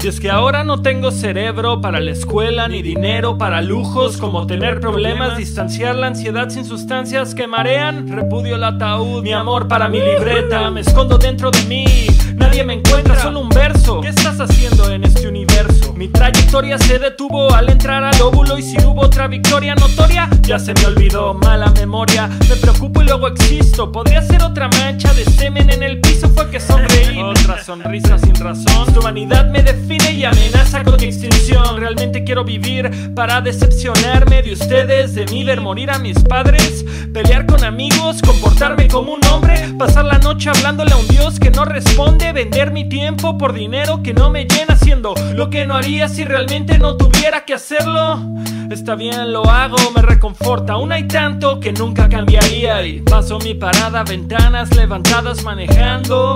y 0.02 0.08
es 0.08 0.18
que 0.18 0.30
ahora 0.30 0.64
no 0.64 0.82
tengo 0.82 1.12
cerebro 1.12 1.80
para 1.80 2.00
la 2.00 2.10
escuela 2.10 2.66
ni 2.66 2.82
dinero 2.82 3.38
para 3.38 3.62
lujos 3.62 4.16
como 4.16 4.48
tener 4.48 4.80
problemas, 4.80 5.38
distanciar 5.38 5.94
la 5.94 6.08
ansiedad 6.08 6.48
sin 6.48 6.64
sustancias 6.64 7.36
que 7.36 7.46
marean. 7.46 8.08
Repudio 8.08 8.56
el 8.56 8.64
ataúd, 8.64 9.22
mi 9.22 9.32
amor 9.32 9.68
para 9.68 9.88
mi 9.88 10.00
libreta, 10.00 10.72
me 10.72 10.80
escondo 10.80 11.18
dentro 11.18 11.52
de 11.52 11.62
mí. 11.66 11.84
Nadie 12.36 12.64
me 12.64 12.74
encuentra, 12.74 13.20
solo 13.20 13.40
un 13.40 13.48
verso. 13.48 14.00
¿Qué 14.00 14.08
estás 14.08 14.40
haciendo 14.40 14.90
en 14.90 15.04
este 15.04 15.28
universo? 15.28 15.92
Mi 15.94 16.08
trayectoria 16.08 16.78
se 16.78 16.98
detuvo 16.98 17.52
al 17.54 17.68
entrar 17.68 18.02
al 18.02 18.20
óvulo 18.20 18.58
y 18.58 18.62
si 18.62 18.76
hubo 18.84 19.02
otra 19.02 19.28
victoria 19.28 19.74
notoria, 19.74 20.28
ya 20.42 20.58
se 20.58 20.74
me 20.74 20.86
olvidó, 20.86 21.34
mala 21.34 21.70
memoria. 21.70 22.28
Me 22.48 22.56
preocupo 22.56 23.02
y 23.02 23.06
luego 23.06 23.28
existo. 23.28 23.92
Podría 23.92 24.22
ser 24.22 24.42
otra 24.42 24.68
mancha 24.68 25.12
de 25.14 25.24
semen 25.24 25.70
en 25.70 25.82
el 25.82 26.00
piso, 26.00 26.28
fue 26.30 26.50
que 26.50 26.60
sonreí. 26.60 27.20
Otra 27.22 27.62
sonrisa 27.62 28.18
sin 28.18 28.34
razón. 28.34 28.92
Tu 28.92 29.00
vanidad 29.00 29.48
me 29.50 29.62
define 29.62 30.12
y 30.12 30.24
amenaza 30.24 30.82
con 30.82 30.96
mi 30.96 31.06
extinción. 31.06 31.76
Realmente 31.78 32.24
quiero 32.24 32.44
vivir 32.44 32.90
para 33.14 33.40
decepcionarme 33.40 34.42
de 34.42 34.52
ustedes, 34.52 35.14
de 35.14 35.26
mí, 35.26 35.44
ver 35.44 35.60
morir 35.60 35.90
a 35.90 35.98
mis 35.98 36.18
padres, 36.20 36.84
pelear 37.12 37.46
con 37.46 37.64
amigos, 37.64 38.20
comportarme 38.22 38.88
como 38.88 39.14
un 39.14 39.24
hombre, 39.26 39.74
pasar 39.78 40.04
la 40.04 40.18
noche 40.18 40.50
hablándole 40.50 40.92
a 40.92 40.96
un 40.96 41.08
Dios 41.08 41.38
que 41.38 41.50
no 41.50 41.64
responde, 41.64 42.31
vender 42.32 42.72
mi 42.72 42.88
tiempo 42.88 43.38
por 43.38 43.52
dinero 43.52 44.02
que 44.02 44.14
no 44.14 44.30
me 44.30 44.44
llena, 44.44 44.74
haciendo 44.74 45.14
lo 45.34 45.50
que 45.50 45.66
no 45.66 45.74
haría 45.74 46.08
si 46.08 46.24
realmente 46.24 46.78
no 46.78 46.96
tuviera 46.96 47.44
que 47.44 47.54
hacerlo. 47.54 48.20
Está 48.70 48.94
bien, 48.94 49.32
lo 49.32 49.44
hago, 49.44 49.76
me 49.94 50.00
reconforta. 50.00 50.74
Aún 50.74 50.92
hay 50.92 51.06
tanto 51.06 51.60
que 51.60 51.72
nunca 51.72 52.08
cambiaría. 52.08 52.84
Y 52.86 53.00
paso 53.00 53.38
mi 53.38 53.54
parada, 53.54 54.02
ventanas 54.02 54.74
levantadas 54.74 55.44
manejando. 55.44 56.34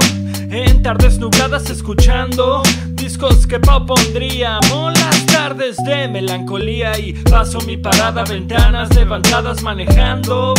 En 0.51 0.83
tardes 0.83 1.19
nubladas 1.19 1.71
escuchando 1.71 2.63
discos 2.93 3.47
que 3.47 3.59
Pau 3.59 3.87
pondría. 3.87 4.61
Molas 4.69 5.25
tardes 5.27 5.77
de 5.79 6.09
melancolía. 6.09 6.99
Y 6.99 7.15
paso 7.15 7.59
mi 7.63 7.79
parada, 7.79 8.25
ventanas 8.25 8.95
levantadas 8.95 9.63
manejando. 9.63 10.55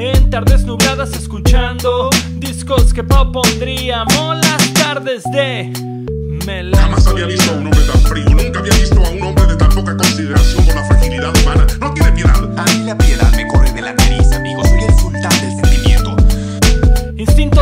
En 0.00 0.30
tardes 0.30 0.64
nubladas 0.64 1.10
escuchando 1.16 2.08
discos 2.36 2.94
que 2.94 3.02
Pau 3.02 3.32
pondría. 3.32 4.04
Molas 4.14 4.72
tardes 4.72 5.24
de 5.32 5.72
Jamás 6.72 7.04
había 7.08 7.26
visto 7.26 7.50
a 7.50 7.54
un 7.54 7.66
hombre 7.66 7.80
tan 7.80 8.00
frío, 8.02 8.24
nunca 8.26 8.60
había 8.60 8.74
visto 8.74 9.04
a 9.04 9.08
un 9.10 9.20
hombre 9.20 9.44
de 9.46 9.56
tan 9.56 9.70
poca 9.70 9.96
consideración 9.96 10.64
por 10.66 10.74
la 10.76 10.84
fragilidad 10.84 11.36
humana. 11.42 11.66
No 11.80 11.92
tiene 11.94 12.12
piedad. 12.12 12.58
A 12.58 12.64
mí 12.64 12.84
la 12.84 12.96
piedad 12.96 13.32
me 13.32 13.48
corre 13.48 13.72
de 13.72 13.82
la 13.82 13.92
nariz, 13.92 14.30
amigo. 14.30 14.62
Soy 14.66 14.84
el 14.84 14.94
sultán 15.00 15.32
del 15.40 15.67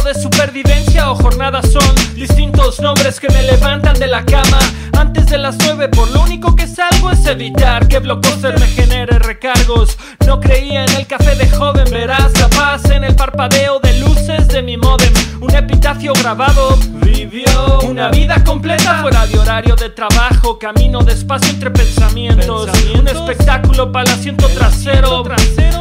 de 0.07 0.15
supervivencia 0.15 1.11
o 1.11 1.17
jornadas 1.17 1.69
son 1.73 2.15
distintos 2.15 2.79
nombres 2.79 3.19
que 3.19 3.29
me 3.29 3.43
levantan 3.43 3.99
de 3.99 4.07
la 4.07 4.25
cama 4.25 4.59
antes 4.97 5.27
de 5.27 5.37
las 5.37 5.57
nueve. 5.65 5.89
Por 5.89 6.09
lo 6.13 6.23
único 6.23 6.55
que 6.55 6.69
salgo 6.69 7.11
es 7.11 7.27
evitar 7.27 7.89
que 7.89 7.99
Blockbuster 7.99 8.59
me 8.59 8.67
genere 8.69 9.19
recargos. 9.19 9.99
No 10.25 10.39
creía 10.39 10.85
en 10.85 10.95
el 10.95 11.09
café 11.09 11.35
de 11.35 11.51
joven, 11.51 11.87
verás 11.91 12.39
la 12.39 12.49
paz 12.49 12.85
en 12.91 13.03
el 13.03 13.17
parpadeo 13.17 13.81
de 13.81 13.99
luces 13.99 14.47
de 14.47 14.63
mi 14.63 14.77
modem. 14.77 15.13
Un 15.41 15.55
epitafio 15.55 16.13
grabado 16.13 16.79
vivió 16.93 17.81
una 17.81 18.09
vida 18.09 18.43
completa 18.45 19.01
fuera 19.03 19.27
de 19.27 19.39
horario 19.39 19.75
de 19.75 19.91
trabajo. 19.91 20.59
Camino 20.59 21.01
despacio 21.03 21.51
entre 21.51 21.71
pensamientos. 21.73 22.71
Un 22.95 23.09
espectáculo 23.09 23.91
para 23.91 24.11
el 24.11 24.19
asiento 24.19 24.47
trasero, 24.49 25.25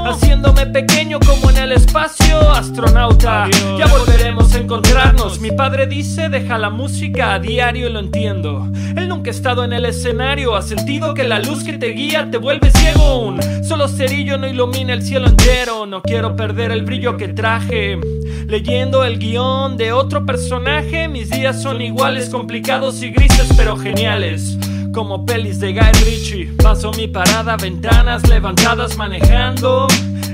haciéndome 0.06 0.66
pequeño 0.66 1.20
como 1.20 1.52
en 1.52 1.58
el 1.58 1.72
espacio. 1.74 2.52
Astronauta, 2.52 3.48
ya 3.78 3.86
volveremos 4.16 4.56
a 4.56 4.60
encontrarnos. 4.60 5.40
Mi 5.42 5.52
padre 5.52 5.88
dice: 5.88 6.30
Deja 6.30 6.58
la 6.58 6.70
música 6.70 7.34
a 7.34 7.40
diario 7.40 7.90
y 7.90 7.92
lo 7.92 8.00
entiendo. 8.00 8.66
Él 8.96 9.10
nunca 9.10 9.30
ha 9.30 9.34
estado 9.34 9.64
en 9.66 9.74
el 9.74 9.86
escenario, 9.86 10.56
ha 10.56 10.62
sentido 10.62 11.14
que 11.14 11.26
la 11.26 11.40
luz 11.40 11.66
que 11.66 11.74
te 11.74 11.88
guía 11.88 12.30
te 12.32 12.38
vuelve 12.38 12.72
ciego 12.72 13.04
aún. 13.04 13.40
Solo 13.64 13.90
cerillo 13.90 14.38
no 14.38 14.48
ilumina 14.48 14.94
el 14.94 15.02
cielo 15.02 15.28
entero. 15.28 15.86
No 15.86 16.02
quiero 16.02 16.36
perder 16.36 16.72
el 16.72 16.84
brillo 16.84 17.18
que 17.18 17.28
traje. 17.28 18.00
Leyendo 18.48 19.04
el 19.04 19.20
guion 19.20 19.76
de 19.76 19.92
otro 19.92 20.26
personaje, 20.26 21.10
mis 21.10 21.30
días 21.30 21.62
son 21.62 21.82
iguales, 21.82 22.30
complicados 22.30 23.02
y 23.02 23.10
grises, 23.10 23.50
pero 23.58 23.76
geniales. 23.76 24.58
Como 24.94 25.26
pelis 25.26 25.60
de 25.60 25.74
Guy 25.74 25.92
Ritchie, 26.06 26.54
paso 26.64 26.92
mi 26.94 27.08
parada, 27.08 27.58
ventanas 27.58 28.26
levantadas 28.30 28.96
manejando. 28.96 29.88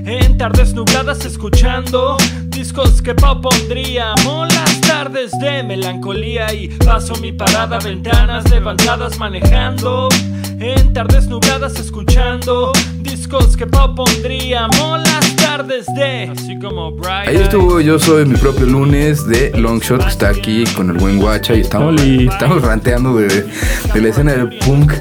En 0.05 0.37
tardes 0.37 0.73
nubladas 0.73 1.25
escuchando 1.25 2.17
discos 2.47 3.01
que 3.01 3.13
pop 3.13 3.41
pondríamos 3.41 4.53
las 4.53 4.81
tardes 4.81 5.31
de 5.39 5.61
melancolía 5.63 6.53
y 6.53 6.69
paso 6.69 7.15
mi 7.17 7.31
parada, 7.31 7.77
ventanas 7.79 8.49
levantadas 8.49 9.17
manejando. 9.19 10.09
En 10.63 10.93
tardes 10.93 11.27
nubladas 11.27 11.79
escuchando 11.79 12.71
discos 12.99 13.57
que 13.57 13.65
pop 13.65 13.95
pondríamos 13.95 14.99
las 14.99 15.35
tardes 15.35 15.87
de 15.95 16.29
así 16.31 16.59
como 16.59 16.91
Bright 16.91 17.29
Ahí 17.29 17.37
estuvo 17.37 17.81
Yo 17.81 17.97
Soy 17.97 18.25
Mi 18.25 18.37
Propio 18.37 18.67
Lunes 18.67 19.25
de 19.27 19.51
Longshot, 19.57 20.03
que 20.03 20.09
está 20.09 20.29
aquí 20.29 20.65
con 20.75 20.91
el 20.91 20.97
buen 20.97 21.17
guacha 21.17 21.55
y 21.55 21.61
estamos, 21.61 21.99
Oli. 21.99 22.27
estamos 22.27 22.61
ranteando 22.61 23.15
de, 23.15 23.27
de 23.27 24.01
la 24.01 24.09
escena 24.09 24.33
del 24.33 24.49
punk. 24.59 24.93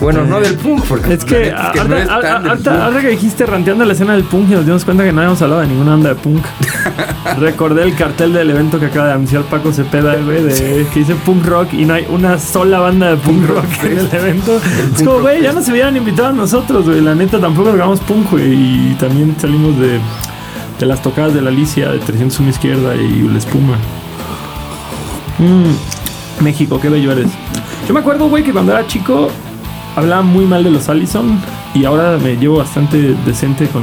Bueno, 0.00 0.24
no 0.24 0.40
del 0.40 0.54
punk, 0.54 0.82
porque 0.86 1.12
Es 1.12 1.26
que, 1.26 1.52
ahorita 1.52 3.00
que 3.02 3.08
dijiste 3.08 3.44
ranteando 3.44 3.84
la 3.84 3.92
escena 3.92 4.14
del 4.14 4.24
punk 4.24 4.50
y 4.50 4.54
nos 4.54 4.64
dimos 4.64 4.82
cuenta 4.86 5.04
que 5.04 5.12
no 5.12 5.20
habíamos 5.20 5.42
hablado 5.42 5.60
de 5.60 5.66
ninguna 5.66 5.90
banda 5.90 6.08
de 6.08 6.14
punk. 6.14 6.42
Recordé 7.38 7.82
el 7.84 7.94
cartel 7.94 8.32
del 8.32 8.48
evento 8.48 8.80
que 8.80 8.86
acaba 8.86 9.08
de 9.08 9.12
anunciar 9.12 9.42
Paco 9.42 9.72
Cepeda, 9.72 10.16
güey, 10.16 10.42
de, 10.42 10.86
que 10.92 11.00
dice 11.00 11.14
punk 11.14 11.44
rock 11.44 11.74
y 11.74 11.84
no 11.84 11.94
hay 11.94 12.06
una 12.08 12.38
sola 12.38 12.80
banda 12.80 13.10
de 13.10 13.16
punk 13.16 13.46
rock 13.46 13.66
en 13.84 13.98
el 13.98 14.14
evento. 14.14 14.60
Es 15.02 15.08
como, 15.08 15.20
güey, 15.20 15.42
ya 15.42 15.52
nos 15.52 15.68
hubieran 15.68 15.96
invitado 15.96 16.28
a 16.28 16.32
nosotros, 16.32 16.84
güey. 16.86 17.00
La 17.00 17.14
neta, 17.14 17.38
tampoco 17.40 17.70
tocamos 17.70 18.00
punk, 18.00 18.30
güey. 18.30 18.52
Y 18.54 18.96
también 18.98 19.34
salimos 19.38 19.78
de, 19.78 19.98
de 20.80 20.86
las 20.86 21.02
tocadas 21.02 21.34
de 21.34 21.42
la 21.42 21.50
Alicia, 21.50 21.90
de 21.90 21.98
301 21.98 22.50
izquierda 22.50 22.94
y 22.96 23.22
la 23.28 23.38
espuma. 23.38 23.76
Mm, 25.38 26.42
México, 26.44 26.78
qué 26.80 26.88
bello 26.88 27.12
eres. 27.12 27.28
Yo 27.88 27.94
me 27.94 28.00
acuerdo, 28.00 28.28
güey, 28.28 28.44
que 28.44 28.52
cuando 28.52 28.72
era 28.72 28.86
chico 28.86 29.28
hablaba 29.96 30.22
muy 30.22 30.44
mal 30.46 30.64
de 30.64 30.70
los 30.70 30.88
Allison 30.88 31.38
y 31.74 31.84
ahora 31.84 32.16
me 32.22 32.36
llevo 32.36 32.58
bastante 32.58 33.14
decente 33.26 33.66
con, 33.68 33.82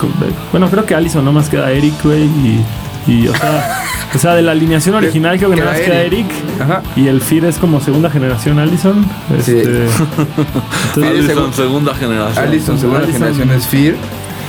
con- 0.00 0.10
bueno, 0.50 0.68
creo 0.70 0.84
que 0.84 0.94
Allison 0.94 1.24
no 1.24 1.32
más 1.32 1.48
queda 1.48 1.70
Eric, 1.70 1.94
güey, 2.02 2.24
y, 2.24 2.60
y, 3.08 3.26
o 3.26 3.34
sea, 3.34 3.84
o 4.14 4.18
sea, 4.18 4.34
de 4.34 4.42
la 4.42 4.52
alineación 4.52 4.94
original 4.94 5.36
creo 5.38 5.50
que 5.50 5.56
Queda 5.56 5.64
nada 5.64 5.78
más 5.78 5.86
queda 5.86 6.00
Eric. 6.02 6.26
Eric. 6.30 6.60
Ajá. 6.60 6.82
Y 6.94 7.08
el 7.08 7.20
Fear 7.20 7.46
es 7.46 7.56
como 7.56 7.80
segunda 7.80 8.10
generación 8.10 8.58
Allison. 8.58 9.04
Sí. 9.42 9.52
Este, 9.58 9.60
entonces, 10.94 11.04
Allison, 11.04 11.52
segunda 11.54 11.94
generación. 11.94 12.44
Allison, 12.44 12.78
segunda 12.78 13.00
Allison. 13.00 13.20
generación 13.20 13.50
es 13.52 13.66
Fear. 13.66 13.94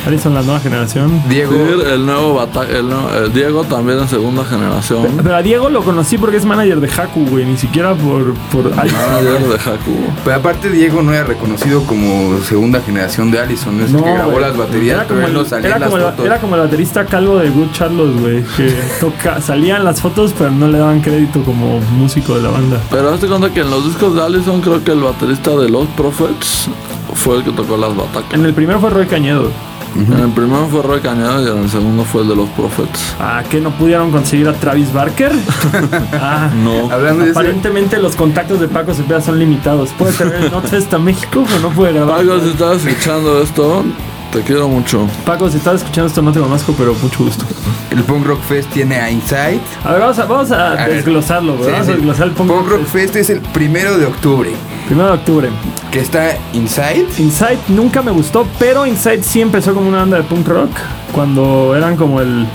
Allison 0.08 0.34
la 0.34 0.41
nueva 0.41 0.60
generación. 0.60 1.22
Diego. 1.29 1.51
Sí, 1.53 1.82
el 1.94 2.06
nuevo 2.06 2.36
bata 2.36 2.63
el, 2.63 2.88
nuevo- 2.89 3.10
el 3.13 3.34
Diego 3.34 3.63
también 3.63 4.00
en 4.00 4.08
segunda 4.08 4.44
generación. 4.46 5.08
Pero 5.22 5.36
a 5.36 5.41
Diego 5.41 5.70
lo 5.70 5.84
conocí 5.84 6.18
porque 6.18 6.38
es 6.38 6.46
manager 6.46 6.79
de 6.79 6.88
Haku, 6.89 7.25
güey, 7.27 7.46
ni 7.46 7.58
siquiera 7.58 7.94
por, 7.94 8.34
por 8.51 8.72
Allison. 8.79 9.00
Manager 9.13 9.48
de 9.48 9.56
Haku. 9.56 9.96
Pero 10.24 10.36
aparte 10.38 10.70
Diego 10.70 11.01
no 11.01 11.13
era 11.13 11.24
reconocido 11.25 11.84
como 11.84 12.38
segunda 12.41 12.82
generación 12.82 13.29
de 13.32 13.39
Allison, 13.39 13.79
es 13.82 13.91
el 13.94 13.98
que 14.03 14.12
grabó 14.12 14.32
güey. 14.32 14.41
las 14.44 14.58
baterías, 14.58 14.96
Era 14.96 15.03
pero 15.08 15.15
como 15.15 15.27
él 15.27 15.34
no 15.34 15.39
el- 15.41 15.46
salía 15.48 15.68
era 15.68 15.75
en 15.75 15.82
las 15.82 15.89
como 15.89 15.98
el- 16.03 16.10
fotos. 16.12 16.25
Era 16.25 16.39
como 16.39 16.56
el 16.56 16.62
baterista 16.62 17.06
calvo 17.06 17.38
de 17.38 17.50
Good 17.50 17.72
Charlotte, 17.74 18.20
güey. 18.20 18.44
Que 18.58 18.74
toca, 19.00 19.41
salía 19.41 19.77
en 19.77 19.84
las 19.86 20.01
fotos, 20.01 20.34
pero 20.38 20.51
no 20.51 20.68
le 20.68 20.77
daban 20.79 21.01
crédito 21.01 21.44
como 21.44 21.79
músico 21.98 22.36
de 22.36 22.44
la 22.44 22.50
banda. 22.50 22.77
Pero 22.89 23.10
hazte 23.13 23.27
cuenta 23.27 23.50
que 23.53 23.62
en 23.62 23.70
los 23.70 23.86
discos 23.86 24.15
de 24.15 24.22
Allison 24.24 24.62
creo 24.62 24.84
que 24.84 24.91
el 24.91 25.01
baterista 25.01 25.51
de 25.51 25.70
Los 25.70 25.88
Prophets 25.89 26.70
fue 27.13 27.38
el 27.38 27.44
que 27.44 27.51
tocó 27.51 27.75
las 27.77 27.96
batacas. 27.96 28.34
En 28.34 28.46
el 28.46 28.53
primero 28.53 28.79
fue 28.79 28.89
Roy 28.89 29.06
Cañedo. 29.08 29.51
En 29.96 30.13
el 30.13 30.29
primero 30.29 30.67
fue 30.67 30.81
Roy 30.84 31.00
Cañada 31.01 31.41
y 31.41 31.48
en 31.48 31.63
el 31.63 31.69
segundo 31.69 32.03
fue 32.03 32.22
el 32.22 32.29
de 32.29 32.36
Los 32.36 32.50
Prophets. 32.50 33.15
Ah, 33.19 33.43
que 33.50 33.60
no 33.60 33.72
pudieron 33.72 34.12
conseguir 34.12 34.48
a 34.48 34.53
Travis 34.53 34.93
Barker. 34.93 35.31
ah, 36.13 36.50
No. 36.63 36.91
Hablando 36.91 37.24
de 37.25 37.31
ese, 37.31 37.39
Aparentemente 37.39 37.98
los 38.00 38.15
contactos 38.15 38.60
de 38.60 38.67
Paco 38.67 38.93
Cepeda 38.93 39.22
son 39.22 39.39
limitados. 39.39 39.89
Puede 39.98 40.13
tener 40.13 40.36
el 40.36 40.51
Notfest 40.51 40.93
a 40.93 41.00
México, 41.00 41.43
pero 41.48 41.60
no 41.60 41.69
puede 41.69 41.93
grabar. 41.93 42.19
Paco, 42.25 42.39
si 42.39 42.50
estás 42.50 42.86
escuchando 42.86 43.41
esto, 43.41 43.84
te 44.31 44.41
quiero 44.41 44.69
mucho. 44.69 45.08
Paco, 45.25 45.50
si 45.50 45.58
estás 45.58 45.75
escuchando 45.81 46.08
esto 46.08 46.22
no 46.22 46.31
te 46.31 46.39
conozco, 46.39 46.74
pero 46.77 46.93
mucho 47.01 47.24
gusto. 47.24 47.46
el 47.89 48.03
Punk 48.03 48.25
Rock 48.27 48.41
Fest 48.43 48.69
tiene 48.69 48.98
a 48.98 49.10
Insight. 49.10 49.62
A 49.84 49.91
ver, 49.93 50.01
vamos 50.01 50.19
a, 50.19 50.25
vamos 50.25 50.51
a, 50.51 50.72
A 50.72 50.75
ver. 50.86 50.96
desglosarlo, 50.98 51.53
güey. 51.55 51.65
Sí, 51.65 51.72
vamos 51.72 51.86
sí. 51.88 51.91
a 51.91 51.96
desglosar 51.96 52.27
el 52.27 52.34
Punk, 52.34 52.50
Punk 52.51 52.67
Rock 52.69 52.86
Fest 52.86 53.15
es 53.15 53.29
el 53.31 53.39
primero 53.41 53.98
de 53.98 54.05
octubre, 54.05 54.51
Primero 54.89 55.10
de 55.10 55.13
octubre. 55.15 55.50
que 55.91 56.00
está 56.01 56.36
Inside. 56.53 57.05
Inside 57.19 57.60
nunca 57.69 58.01
me 58.01 58.12
gustó, 58.12 58.46
pero 58.58 58.86
Inside 58.88 59.24
sí 59.24 59.39
empezó 59.39 59.74
como 59.74 59.88
una 59.88 60.00
banda 60.00 60.17
de 60.17 60.24
punk 60.24 60.48
rock. 60.48 60.72
Cuando 61.13 61.75
eran 61.75 61.96
como 61.96 62.19
el. 62.22 62.46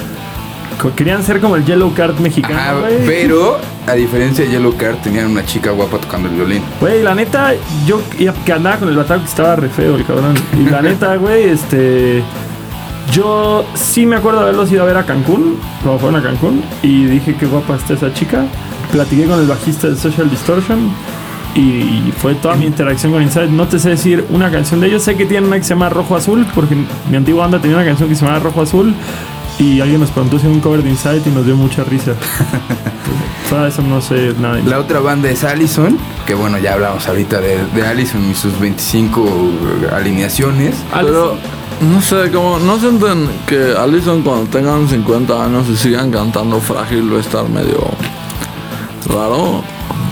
Querían 0.96 1.22
ser 1.22 1.40
como 1.40 1.56
el 1.56 1.64
Yellow 1.64 1.94
Card 1.94 2.10
Ajá, 2.14 2.20
mexicano, 2.22 2.80
güey. 2.80 3.06
pero 3.06 3.58
a 3.86 3.92
diferencia 3.92 4.44
de 4.44 4.50
Yellow 4.50 4.76
Card, 4.76 4.96
tenían 4.96 5.30
una 5.30 5.42
chica 5.46 5.70
guapa 5.70 5.96
tocando 5.98 6.28
el 6.28 6.34
violín. 6.34 6.62
Güey, 6.80 7.02
la 7.02 7.14
neta, 7.14 7.52
yo 7.86 8.00
que 8.44 8.52
andaba 8.52 8.76
con 8.78 8.88
el 8.88 8.96
bataco 8.96 9.20
que 9.22 9.28
estaba 9.28 9.56
re 9.56 9.68
feo 9.70 9.94
el 9.94 10.04
cabrón. 10.04 10.34
Y 10.58 10.68
la 10.68 10.82
neta, 10.82 11.14
güey, 11.16 11.44
este. 11.50 12.22
Yo 13.12 13.64
sí 13.74 14.04
me 14.06 14.16
acuerdo 14.16 14.40
de 14.40 14.44
haberlos 14.46 14.70
ido 14.72 14.82
a 14.82 14.86
ver 14.86 14.96
a 14.96 15.06
Cancún, 15.06 15.58
cuando 15.82 16.00
fueron 16.00 16.20
a 16.20 16.22
Cancún, 16.22 16.62
y 16.82 17.04
dije 17.04 17.34
qué 17.36 17.46
guapa 17.46 17.76
está 17.76 17.94
esa 17.94 18.12
chica. 18.12 18.44
Platiqué 18.90 19.24
con 19.26 19.38
el 19.38 19.46
bajista 19.46 19.88
de 19.88 19.96
Social 19.96 20.28
Distortion 20.28 20.90
y 21.54 22.12
fue 22.18 22.34
toda 22.34 22.56
mi 22.56 22.66
interacción 22.66 23.12
con 23.12 23.22
Inside. 23.22 23.48
No 23.48 23.68
te 23.68 23.78
sé 23.78 23.90
decir 23.90 24.24
una 24.30 24.50
canción 24.50 24.80
de 24.80 24.88
ellos, 24.88 25.02
sé 25.02 25.16
que 25.16 25.26
tienen 25.26 25.48
una 25.48 25.56
que 25.58 25.64
se 25.64 25.70
llama 25.70 25.88
Rojo 25.88 26.16
Azul, 26.16 26.46
porque 26.54 26.76
mi 27.10 27.16
antigua 27.16 27.42
banda 27.42 27.60
tenía 27.60 27.76
una 27.76 27.86
canción 27.86 28.08
que 28.08 28.14
se 28.14 28.22
llamaba 28.24 28.42
Rojo 28.42 28.62
Azul. 28.62 28.94
Y 29.58 29.80
alguien 29.80 30.00
nos 30.00 30.10
preguntó 30.10 30.38
si 30.38 30.46
era 30.46 30.54
un 30.54 30.60
cover 30.60 30.82
de 30.82 30.90
Inside 30.90 31.22
y 31.26 31.30
nos 31.30 31.46
dio 31.46 31.56
mucha 31.56 31.84
risa. 31.84 32.14
De 33.50 33.68
eso 33.68 33.82
no 33.82 34.00
sé 34.00 34.34
nada. 34.40 34.58
La 34.66 34.80
otra 34.80 34.98
banda 34.98 35.30
es 35.30 35.44
Allison, 35.44 35.96
que 36.26 36.34
bueno, 36.34 36.58
ya 36.58 36.72
hablamos 36.72 37.06
ahorita 37.06 37.40
de, 37.40 37.64
de 37.72 37.86
Allison 37.86 38.28
y 38.28 38.34
sus 38.34 38.58
25 38.58 39.24
alineaciones. 39.92 40.74
Pero 40.92 41.36
no 41.80 42.00
sé, 42.00 42.32
como 42.32 42.58
no 42.58 42.80
sienten 42.80 43.28
que 43.46 43.74
Allison 43.78 44.22
cuando 44.22 44.46
tengan 44.46 44.88
50 44.88 45.44
años 45.44 45.68
y 45.68 45.76
sigan 45.76 46.10
cantando 46.10 46.58
frágil 46.58 47.12
va 47.12 47.18
a 47.18 47.20
estar 47.20 47.48
medio 47.48 47.78
raro. 49.08 49.62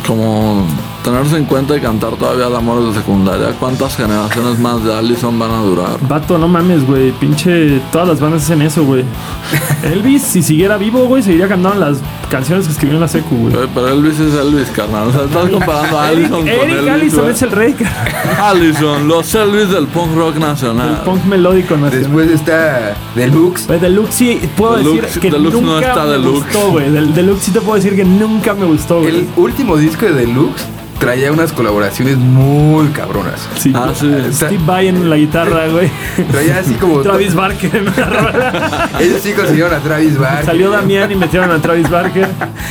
Como 0.07 0.65
tenerse 1.03 1.37
en 1.37 1.45
cuenta 1.45 1.77
y 1.77 1.81
cantar 1.81 2.15
todavía 2.17 2.49
de 2.49 2.57
amores 2.57 2.89
de 2.89 2.95
secundaria. 3.01 3.49
¿Cuántas 3.59 3.97
generaciones 3.97 4.59
más 4.59 4.83
de 4.85 4.95
Allison 4.95 5.39
van 5.39 5.51
a 5.51 5.59
durar? 5.63 5.99
Vato, 6.09 6.39
no 6.39 6.49
mames, 6.49 6.87
güey. 6.87 7.13
Pinche. 7.13 7.81
Todas 7.91 8.09
las 8.09 8.21
bandas 8.21 8.43
hacen 8.45 8.63
eso, 8.63 8.85
güey. 8.85 9.05
Elvis, 9.83 10.23
si 10.23 10.43
siguiera 10.43 10.77
vivo, 10.77 11.05
güey, 11.07 11.23
seguiría 11.23 11.49
cantando 11.49 11.79
las 11.81 11.99
canciones 12.31 12.67
que 12.67 12.73
escribió 12.73 12.95
en 12.97 13.01
la 13.01 13.09
secu, 13.09 13.37
güey. 13.37 13.55
Pero 13.75 13.89
Elvis 13.89 14.19
es 14.21 14.35
Elvis, 14.35 14.69
carnal. 14.69 15.09
O 15.09 15.13
sea, 15.13 15.25
estás 15.25 15.51
comparando 15.51 15.99
a 15.99 16.13
Eric, 16.13 16.19
Allison 16.33 16.39
con 16.41 16.49
Eric 16.49 16.71
Elvis. 16.79 16.91
Allison 16.93 17.31
es 17.31 17.43
el 17.43 17.51
rey, 17.51 17.73
cara. 17.75 18.05
Allison, 18.51 19.09
los 19.09 19.35
Elvis 19.35 19.69
del 19.71 19.87
punk 19.89 20.15
rock 20.17 20.35
El 20.37 20.41
nacional. 20.41 21.03
punk 21.05 21.25
melódico 21.25 21.77
nacional. 21.77 22.01
Después 22.03 22.31
está 22.31 22.95
Deluxe. 23.15 23.67
Güey, 23.67 23.81
Deluxe 23.81 24.15
sí, 24.15 24.41
puedo 24.57 24.79
Deluxe- 24.79 25.01
decir 25.03 25.23
que 25.23 25.31
Deluxe 25.31 25.61
no 25.61 25.75
nunca 25.75 25.89
está 25.89 26.05
me 26.05 26.11
Deluxe. 26.13 26.45
gustó, 26.45 26.71
güey. 26.71 26.91
Deluxe 26.91 27.43
sí 27.43 27.51
te 27.51 27.61
puedo 27.61 27.75
decir 27.77 27.97
que 27.97 28.05
nunca 28.05 28.55
me 28.55 28.67
gustó, 28.67 29.01
güey. 29.01 29.09
El 29.17 29.29
último 29.37 29.77
disco 29.77 30.07
de 30.07 30.13
Deluxe 30.13 30.65
traía 31.03 31.33
unas 31.33 31.53
colaboraciones 31.53 32.17
muy 32.17 32.87
cabronas. 32.91 33.49
Sí, 33.57 33.73
Ah, 33.75 33.91
sí. 33.93 34.09
Steve 34.33 34.61
Vai 34.65 34.87
en 34.87 35.11
la 35.11 35.17
guitarra, 35.17 35.67
güey. 35.73 35.91
Traía 36.31 36.59
así 36.61 36.75
como... 36.75 37.01
Travis 37.03 37.35
Barker 37.35 37.75
en 37.75 37.87
rola. 37.87 38.89
Ellos 39.01 39.21
sí 39.21 39.33
consiguieron 39.33 39.75
a 39.75 39.79
Travis 39.79 40.17
Barker. 40.17 40.45
Salió 40.47 40.71
Damián 40.71 41.11
y 41.11 41.17
metieron 41.17 41.51
a 41.51 41.59
Travis 41.61 41.91
Barker. 41.91 42.29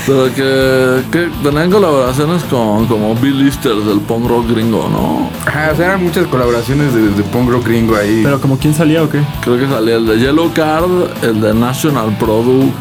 Pero 0.07 0.33
que, 0.33 1.01
que 1.11 1.29
tenían 1.43 1.69
colaboraciones 1.69 2.41
con 2.43 2.85
como 2.87 3.13
Bill 3.15 3.45
Easter 3.45 3.75
del 3.75 3.99
punk 3.99 4.29
rock 4.29 4.49
gringo, 4.51 4.87
¿no? 4.89 5.29
Ajá, 5.45 5.71
o 5.73 5.75
sea, 5.75 5.87
eran 5.87 6.03
muchas 6.03 6.25
colaboraciones 6.27 6.93
de, 6.93 7.09
de 7.09 7.23
punk 7.23 7.49
rock 7.49 7.65
gringo 7.67 7.97
ahí. 7.97 8.21
Pero 8.23 8.39
como 8.39 8.57
quién 8.57 8.73
salía 8.73 9.03
o 9.03 9.09
qué? 9.09 9.19
Creo 9.43 9.57
que 9.59 9.67
salía 9.67 9.97
el 9.97 10.07
de 10.07 10.17
Yellow 10.19 10.51
Card, 10.53 10.89
el 11.23 11.41
de 11.41 11.53
National 11.53 12.15
Product, 12.17 12.73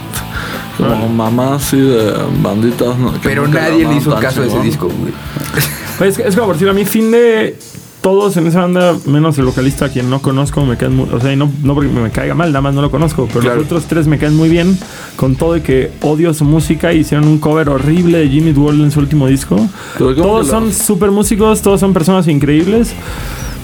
como 0.88 1.08
mamá 1.08 1.54
así 1.56 1.78
de 1.78 2.12
banditas. 2.42 2.98
¿no? 2.98 3.12
Pero 3.22 3.46
nadie 3.48 3.86
le 3.86 3.96
hizo 3.96 4.14
caso 4.16 4.42
a 4.42 4.46
ese 4.46 4.60
disco, 4.60 4.86
güey. 4.88 5.12
Pues, 5.98 6.18
es 6.18 6.34
como 6.34 6.46
por 6.46 6.56
decir, 6.56 6.68
a 6.68 6.72
mí 6.72 6.84
fin 6.84 7.10
de 7.10 7.56
todos 8.00 8.36
en 8.38 8.46
esa 8.46 8.60
banda, 8.60 8.96
menos 9.04 9.36
el 9.38 9.44
vocalista, 9.44 9.84
a 9.84 9.88
quien 9.90 10.08
no 10.08 10.22
conozco, 10.22 10.64
me 10.64 10.78
caen 10.78 10.96
muy, 10.96 11.08
o 11.12 11.20
sea, 11.20 11.32
y 11.32 11.36
no, 11.36 11.52
no 11.62 11.74
porque 11.74 11.90
me 11.90 12.10
caiga 12.10 12.34
mal, 12.34 12.48
nada 12.48 12.62
más 12.62 12.74
no 12.74 12.80
lo 12.80 12.90
conozco, 12.90 13.26
pero 13.28 13.40
Claro. 13.40 13.56
los 13.56 13.66
otros 13.66 13.84
tres 13.84 14.06
me 14.06 14.16
caen 14.16 14.34
muy 14.34 14.48
bien, 14.48 14.78
con 15.16 15.36
todo 15.36 15.56
y 15.58 15.60
que 15.60 15.90
odio 16.00 16.32
su 16.32 16.46
música, 16.46 16.94
hicieron 16.94 17.28
un 17.28 17.38
cover 17.38 17.68
horrible 17.68 18.18
de 18.18 18.28
Jimmy 18.28 18.52
World 18.52 18.84
en 18.84 18.90
su 18.90 19.00
último 19.00 19.26
disco. 19.26 19.56
Pero 19.98 20.14
¿cómo 20.14 20.26
Todos 20.26 20.46
son 20.48 20.72
súper 20.72 21.10
músicos, 21.10 21.60
todos 21.60 21.78
son 21.80 21.92
personas 21.92 22.26
increíbles. 22.28 22.94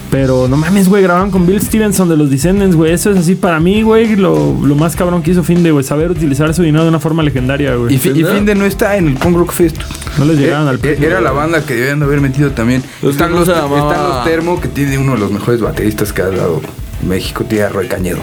Pero 0.09 0.47
no 0.47 0.55
mames, 0.55 0.87
güey, 0.87 1.03
grabaron 1.03 1.31
con 1.31 1.45
Bill 1.45 1.61
Stevenson 1.61 2.07
de 2.07 2.15
los 2.15 2.29
Descendants, 2.29 2.75
güey. 2.77 2.93
Eso 2.93 3.11
es 3.11 3.17
así 3.17 3.35
para 3.35 3.59
mí, 3.59 3.81
güey, 3.81 4.15
lo, 4.15 4.55
lo 4.63 4.75
más 4.75 4.95
cabrón 4.95 5.21
que 5.21 5.31
hizo 5.31 5.43
Finde, 5.43 5.71
güey. 5.71 5.83
Saber 5.83 6.09
utilizar 6.11 6.53
su 6.53 6.63
dinero 6.63 6.83
de 6.83 6.89
una 6.89 6.99
forma 6.99 7.23
legendaria, 7.23 7.73
Y, 7.73 7.77
güey. 7.77 7.97
Fi- 7.97 8.09
y 8.11 8.23
¿Finde? 8.23 8.55
No 8.55 8.63
está 8.65 8.95
en 8.95 9.07
el 9.09 9.13
Punk 9.15 9.35
Rock 9.37 9.51
Fest. 9.51 9.77
No 10.17 10.23
les 10.25 10.37
llegaron 10.39 10.65
Eh, 10.67 10.69
al 10.69 10.75
eh, 10.75 10.79
precio. 10.79 11.05
Era 11.07 11.19
la 11.19 11.31
banda 11.31 11.61
que 11.65 11.75
debían 11.75 11.99
de 11.99 12.05
haber 12.05 12.21
metido 12.21 12.51
también. 12.51 12.81
que 13.01 13.09
Están, 13.09 13.31
los, 13.33 13.47
llamaba- 13.47 13.91
están 13.91 14.07
los 14.09 14.23
Termo, 14.23 14.61
que 14.61 14.69
tiene 14.69 14.97
uno 14.97 15.13
de 15.13 15.19
los 15.19 15.31
mejores 15.31 15.59
bateristas 15.59 16.13
que 16.13 16.21
ha 16.21 16.29
dado 16.29 16.61
México, 17.05 17.43
tiene 17.43 17.65
a 17.65 17.69
Roy 17.69 17.87
Cañedo. 17.87 18.19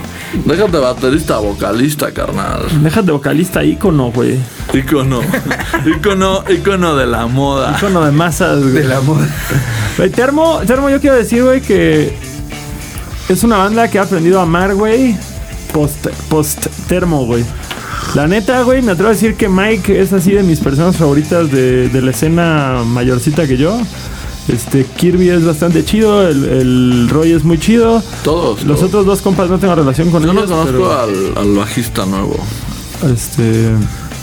Déjate 0.47 0.79
baterista, 0.79 1.39
vocalista, 1.39 2.11
carnal. 2.13 2.63
Déjate 2.83 3.13
vocalista 3.13 3.63
ícono, 3.63 4.11
güey. 4.11 4.39
Icono. 4.73 5.21
Icono, 5.87 6.45
icono 6.49 6.97
de 6.97 7.07
la 7.07 7.27
moda. 7.27 7.75
Ícono 7.77 8.05
de 8.05 8.11
masas, 8.11 8.61
güey. 8.63 8.73
De 8.73 8.85
la 8.85 9.01
moda. 9.03 9.29
Termo, 10.15 10.61
Termo, 10.67 10.91
yo 10.91 11.01
quiero 11.01 11.17
decir, 11.17 11.43
güey, 11.45 11.61
que 11.61 12.13
es 13.29 13.43
una 13.45 13.59
banda 13.59 13.89
que 13.89 13.99
he 13.99 14.01
aprendido 14.01 14.41
a 14.41 14.43
amar, 14.43 14.75
güey. 14.75 15.17
post, 15.73 16.07
post 16.29 16.67
termo, 16.89 17.25
güey. 17.27 17.45
La 18.15 18.27
neta, 18.27 18.63
güey, 18.63 18.83
me 18.83 18.93
atrevo 18.93 19.11
a 19.11 19.13
decir 19.15 19.35
que 19.35 19.49
Mike 19.49 20.01
es 20.01 20.13
así 20.13 20.33
de 20.33 20.43
mis 20.43 20.61
personas 20.61 20.97
favoritas 20.97 21.51
de, 21.51 21.89
de 21.89 22.03
la 22.03 22.11
escena 22.11 22.83
mayorcita 22.85 23.47
que 23.47 23.57
yo. 23.57 23.81
Este, 24.49 24.85
Kirby 24.85 25.31
es 25.31 25.45
bastante 25.45 25.85
chido, 25.85 26.29
el, 26.29 26.45
el 26.45 27.09
Roy 27.09 27.33
es 27.33 27.45
muy 27.45 27.59
chido. 27.59 28.03
Todos. 28.23 28.63
Los 28.65 28.79
todos. 28.79 28.83
otros 28.91 29.07
dos 29.07 29.23
compas 29.23 29.49
no 29.49 29.59
tengo 29.59 29.75
relación 29.75 30.11
con 30.11 30.23
Yo 30.23 30.33
no 30.33 30.41
ellos. 30.41 30.51
conozco 30.51 30.73
pero, 30.73 31.01
al, 31.01 31.33
al 31.39 31.55
bajista 31.57 32.05
nuevo. 32.05 32.37
Este, 33.13 33.71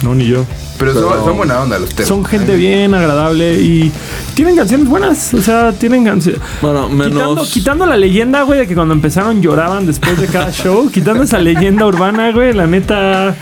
no, 0.04 0.14
ni 0.16 0.28
yo. 0.28 0.46
Pero, 0.82 0.94
son- 1.00 1.10
Pero- 1.12 1.26
son, 1.26 1.38
buena 1.38 1.62
onda 1.62 1.80
los 1.80 1.90
termos. 1.90 2.08
Son 2.08 2.26
gente 2.26 2.56
bien 2.56 2.94
agradable 2.94 3.62
y 3.62 3.92
tienen 4.36 4.56
canciones 4.56 4.88
buenas. 4.88 5.34
O 5.34 5.42
sea, 5.42 5.72
tienen 5.74 6.04
canciones. 6.06 6.42
Bueno, 6.62 6.90
Quitando, 6.90 7.30
menos. 7.36 7.50
quitando 7.52 7.86
la 7.86 7.98
leyenda, 7.98 8.42
güey, 8.44 8.60
de 8.60 8.68
que 8.68 8.76
cuando 8.76 8.94
empezaron 8.94 9.42
lloraban 9.42 9.86
después 9.86 10.20
de 10.20 10.28
cada 10.28 10.52
show, 10.52 10.90
quitando 10.94 11.24
esa 11.24 11.40
leyenda 11.40 11.86
urbana, 11.86 12.32
güey, 12.32 12.54
la 12.54 12.68
neta, 12.68 13.36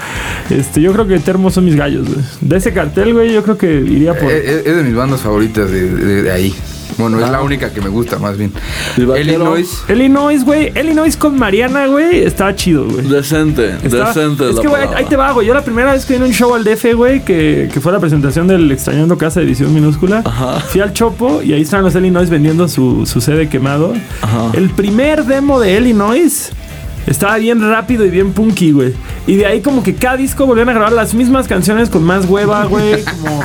este, 0.49 0.81
yo 0.81 0.91
creo 0.93 1.07
que 1.07 1.19
Termos 1.19 1.53
son 1.53 1.65
mis 1.65 1.75
gallos, 1.75 2.07
güey. 2.07 2.19
De 2.41 2.57
ese 2.57 2.73
cartel, 2.73 3.13
güey, 3.13 3.33
yo 3.33 3.43
creo 3.43 3.57
que 3.57 3.71
iría 3.79 4.13
por... 4.13 4.29
Eh, 4.31 4.37
eh, 4.43 4.63
Es, 4.65 4.75
de 4.75 4.83
mis 4.83 4.95
bandas 4.95 5.21
favoritas 5.21 5.69
de, 5.69 5.89
de- 5.89 6.23
de 6.23 6.31
ahí. 6.31 6.53
Bueno, 6.97 7.19
es 7.23 7.29
la 7.29 7.41
única 7.41 7.71
que 7.71 7.79
me 7.81 7.89
gusta, 7.89 8.19
más 8.19 8.37
bien. 8.37 8.51
Illinois. 8.97 9.83
Illinois, 9.87 10.43
güey, 10.43 10.71
Illinois 10.77 11.15
con 11.15 11.37
Mariana, 11.37 11.87
güey, 11.87 12.23
estaba 12.23 12.55
chido, 12.55 12.85
güey. 12.85 13.07
Decente, 13.07 13.75
Estaba- 13.83 14.13
decente. 14.13 14.49
es 14.49 14.55
la 14.55 14.61
que, 14.61 14.67
güey, 14.67 14.81
ahí 14.95 15.05
te 15.05 15.15
va, 15.15 15.31
güey. 15.31 15.47
Yo 15.47 15.53
la 15.53 15.63
primera 15.63 15.93
vez 15.93 16.05
que 16.05 16.13
vine 16.13 16.25
a 16.25 16.27
un 16.27 16.33
show 16.33 16.53
al 16.55 16.63
DF, 16.63 16.93
güey, 16.95 17.23
que, 17.23 17.69
que 17.73 17.79
fue 17.79 17.91
la 17.91 17.99
presentación 17.99 18.47
del 18.47 18.71
Extrañando 18.71 19.17
Casa 19.17 19.41
Edición 19.41 19.73
Minúscula, 19.73 20.21
Ajá. 20.25 20.59
fui 20.59 20.81
al 20.81 20.93
Chopo 20.93 21.41
y 21.41 21.53
ahí 21.53 21.61
estaban 21.61 21.85
los 21.85 21.95
Illinois 21.95 22.29
vendiendo 22.29 22.67
su, 22.67 23.05
su 23.05 23.21
CD 23.21 23.47
quemado. 23.47 23.93
Ajá. 24.21 24.51
El 24.53 24.69
primer 24.71 25.25
demo 25.25 25.59
de 25.59 25.77
Illinois 25.77 26.51
estaba 27.07 27.37
bien 27.37 27.61
rápido 27.61 28.05
y 28.05 28.09
bien 28.09 28.33
punky, 28.33 28.71
güey. 28.71 28.93
Y 29.25 29.35
de 29.35 29.45
ahí 29.45 29.61
como 29.61 29.83
que 29.83 29.95
cada 29.95 30.17
disco 30.17 30.45
volvían 30.45 30.69
a 30.69 30.73
grabar 30.73 30.91
las 30.91 31.13
mismas 31.13 31.47
canciones 31.47 31.89
con 31.89 32.03
más 32.03 32.25
hueva, 32.25 32.65
güey. 32.65 33.03
Como 33.21 33.41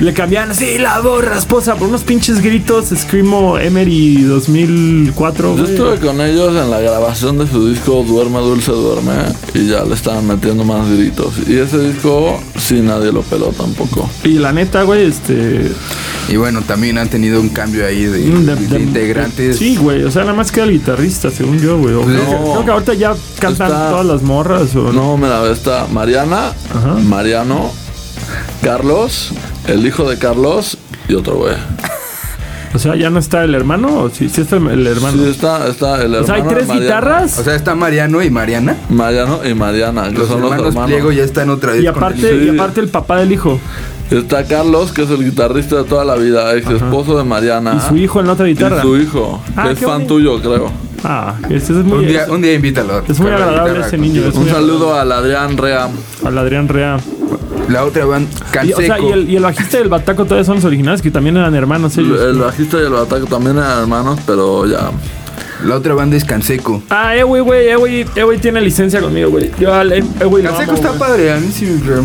le 0.00 0.14
cambiaban 0.14 0.50
así 0.52 0.78
la 0.78 1.00
voz 1.00 1.24
rasposa 1.24 1.74
por 1.74 1.88
unos 1.88 2.04
pinches 2.04 2.40
gritos. 2.40 2.86
Screamo 2.96 3.58
Emery 3.58 4.22
2004, 4.22 5.56
Yo 5.56 5.62
güey. 5.62 5.72
estuve 5.74 5.98
con 5.98 6.20
ellos 6.20 6.54
en 6.56 6.70
la 6.70 6.80
grabación 6.80 7.38
de 7.38 7.46
su 7.48 7.68
disco 7.68 8.04
Duerme, 8.06 8.38
Dulce, 8.38 8.70
Duerme 8.72 9.12
y 9.54 9.66
ya 9.68 9.84
le 9.84 9.94
estaban 9.94 10.26
metiendo 10.26 10.64
más 10.64 10.88
gritos. 10.88 11.34
Y 11.48 11.56
ese 11.56 11.78
disco, 11.80 12.40
sí, 12.56 12.80
nadie 12.80 13.10
lo 13.12 13.22
peló 13.22 13.46
tampoco. 13.48 14.08
Y 14.24 14.34
la 14.38 14.52
neta, 14.52 14.82
güey, 14.84 15.06
este... 15.06 15.70
Y 16.28 16.36
bueno, 16.36 16.60
también 16.60 16.98
han 16.98 17.08
tenido 17.08 17.40
un 17.40 17.48
cambio 17.48 17.86
ahí 17.86 18.04
de, 18.04 18.18
Mm, 18.28 18.44
de- 18.44 18.54
de 18.56 18.66
de- 18.66 18.80
integrantes. 18.82 19.56
Sí, 19.56 19.76
güey. 19.76 20.04
O 20.04 20.10
sea, 20.10 20.22
nada 20.22 20.34
más 20.34 20.52
queda 20.52 20.64
el 20.64 20.72
guitarrista, 20.72 21.30
según 21.30 21.58
yo, 21.58 21.78
güey. 21.78 21.94
O 21.94 22.02
Pues 22.02 22.16
creo, 22.16 22.26
que, 22.28 22.32
no. 22.34 22.52
creo 22.52 22.64
que 22.66 22.70
ahorita 22.70 22.94
ya 22.94 23.14
cantan 23.40 23.66
Está- 23.68 23.88
todas 23.90 24.06
las 24.06 24.22
morras. 24.22 24.76
O 24.76 24.92
No, 24.92 25.16
mira, 25.16 25.50
está 25.50 25.86
Mariana, 25.90 26.52
Ajá. 26.74 26.94
Mariano, 27.02 27.72
Carlos, 28.62 29.30
el 29.68 29.86
hijo 29.86 30.08
de 30.08 30.18
Carlos 30.18 30.78
y 31.08 31.14
otro 31.14 31.36
güey. 31.36 31.54
O 32.74 32.78
sea, 32.78 32.94
ya 32.96 33.08
no 33.08 33.18
está 33.18 33.44
el 33.44 33.54
hermano. 33.54 34.02
¿O 34.02 34.10
sí, 34.10 34.28
sí 34.28 34.42
está 34.42 34.56
el 34.56 34.86
hermano? 34.86 35.16
Sí, 35.16 35.30
está, 35.30 35.66
está 35.68 35.96
el 36.04 36.14
hermano. 36.14 36.22
o 36.22 36.26
sea, 36.26 36.34
hay 36.34 36.42
tres 36.42 36.66
Mariano, 36.68 36.80
guitarras. 36.86 37.38
O 37.38 37.42
sea, 37.42 37.54
está 37.54 37.74
Mariano 37.74 38.22
y 38.22 38.28
Mariana. 38.30 38.76
Mariano 38.90 39.40
y 39.42 39.54
Mariana, 39.54 40.10
que 40.10 40.18
Los 40.18 40.28
son 40.28 40.42
los 40.42 40.50
hermanos, 40.52 40.66
hermanos. 40.74 40.90
Pliego 40.90 41.10
ya 41.10 41.24
están 41.24 41.48
otra 41.48 41.72
vez 41.72 41.82
y 41.82 41.86
con 41.86 41.96
aparte, 41.96 42.28
el- 42.28 42.44
y 42.44 42.48
aparte 42.50 42.80
el 42.80 42.88
papá 42.88 43.16
del 43.20 43.32
hijo. 43.32 43.58
Está 44.10 44.44
Carlos, 44.44 44.92
que 44.92 45.02
es 45.04 45.10
el 45.10 45.24
guitarrista 45.24 45.76
de 45.76 45.84
toda 45.84 46.04
la 46.04 46.16
vida, 46.16 46.54
ex 46.56 46.68
esposo 46.68 47.16
de 47.16 47.24
Mariana. 47.24 47.74
Y 47.82 47.88
su 47.88 47.96
hijo 47.96 48.20
en 48.20 48.26
la 48.26 48.32
otra 48.34 48.46
Y 48.46 48.52
guitarra. 48.52 48.82
su 48.82 48.98
hijo, 48.98 49.42
Ah, 49.56 49.64
que 49.68 49.72
es 49.72 49.78
fan 49.80 49.88
bonito. 50.06 50.14
tuyo, 50.14 50.40
creo. 50.42 50.70
Ah, 51.04 51.36
ese 51.48 51.72
es 51.72 51.84
muy, 51.84 52.00
Un 52.00 52.06
día, 52.06 52.26
un 52.28 52.42
día 52.42 52.52
invítalo. 52.52 53.02
es 53.08 53.18
muy 53.18 53.30
agradable 53.30 53.80
ese 53.80 53.96
niño. 53.96 54.28
Es 54.28 54.34
Un 54.34 54.46
saludo 54.46 54.94
al 54.94 55.10
Adrián 55.10 55.56
Rea. 55.56 55.88
Al 56.22 56.36
Adrián 56.36 56.68
Rea. 56.68 56.98
La 57.68 57.84
otra 57.84 58.04
banda, 58.06 58.30
Y, 58.32 58.50
Canseco. 58.52 58.78
o 58.80 58.82
sea, 58.82 58.98
y 59.00 59.12
el, 59.12 59.28
y 59.30 59.36
el 59.36 59.42
bajista 59.42 59.78
y 59.78 59.82
el 59.82 59.88
bataco 59.88 60.24
todavía 60.24 60.44
son 60.44 60.56
los 60.56 60.64
originales, 60.64 61.02
que 61.02 61.10
también 61.10 61.36
eran 61.36 61.54
hermanos 61.54 61.96
El, 61.98 62.06
ellos. 62.06 62.20
el 62.22 62.38
bajista 62.38 62.78
y 62.78 62.86
el 62.86 62.90
bataco 62.92 63.26
también 63.26 63.58
eran 63.58 63.80
hermanos, 63.80 64.18
pero 64.26 64.66
ya. 64.66 64.90
La 65.64 65.74
otra 65.74 65.92
banda 65.94 66.16
es 66.16 66.24
Canseco. 66.24 66.82
Ah, 66.88 67.16
eh, 67.16 67.24
güey, 67.24 67.42
güey, 67.42 67.68
eh, 67.68 67.74
güey, 67.76 68.06
eh, 68.14 68.22
güey 68.22 68.38
tiene 68.38 68.60
licencia 68.60 69.00
conmigo, 69.00 69.30
güey. 69.30 69.50
Yo 69.58 69.74
al 69.74 69.92
eh, 69.92 70.04
güey 70.24 70.44
Canseco 70.44 70.72
está 70.74 70.88
güey. 70.90 71.00
padre, 71.00 71.32
a 71.32 71.36
mí 71.38 71.48
sí. 71.52 71.66
Tiene 71.82 71.96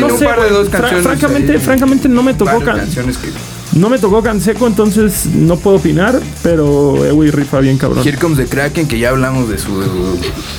No 0.00 0.06
un 0.06 0.18
sé, 0.18 0.24
par 0.24 0.40
de 0.42 0.50
dos 0.50 0.68
Fra- 0.68 0.80
canciones. 0.80 1.04
francamente, 1.06 1.52
ahí. 1.54 1.58
francamente 1.58 2.08
no 2.08 2.22
me 2.22 2.34
tocó 2.34 2.60
can- 2.60 2.76
canciones 2.76 3.18
que. 3.18 3.30
No 3.76 3.88
me 3.90 3.98
tocó 3.98 4.22
Canseco, 4.22 4.66
entonces 4.66 5.26
no 5.26 5.56
puedo 5.56 5.76
opinar, 5.76 6.18
pero 6.42 7.04
eh, 7.04 7.12
güey 7.12 7.30
rifa 7.30 7.60
bien 7.60 7.78
cabrón. 7.78 8.06
Here 8.06 8.16
Comes 8.18 8.38
the 8.38 8.46
Kraken, 8.46 8.88
que 8.88 8.98
ya 8.98 9.10
hablamos 9.10 9.48
de 9.48 9.58
su. 9.58 9.70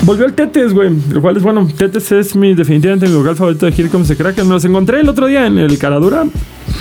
Volvió 0.04 0.26
el 0.26 0.34
Tetes, 0.34 0.74
güey, 0.74 0.92
lo 1.12 1.22
cual 1.22 1.38
es 1.38 1.44
bueno. 1.44 1.68
Tetes 1.76 2.12
es 2.12 2.36
mi 2.36 2.54
definitivamente 2.54 3.08
mi 3.08 3.16
vocal 3.16 3.36
favorito 3.36 3.66
de 3.66 3.72
Here 3.74 3.90
Comes 3.90 4.08
the 4.08 4.16
Kraken. 4.16 4.48
Me 4.48 4.54
los 4.54 4.66
encontré 4.66 5.02
el 5.02 5.10
otro 5.10 5.28
día 5.28 5.46
en 5.48 5.58
el 5.58 5.78
Caradura. 5.78 6.26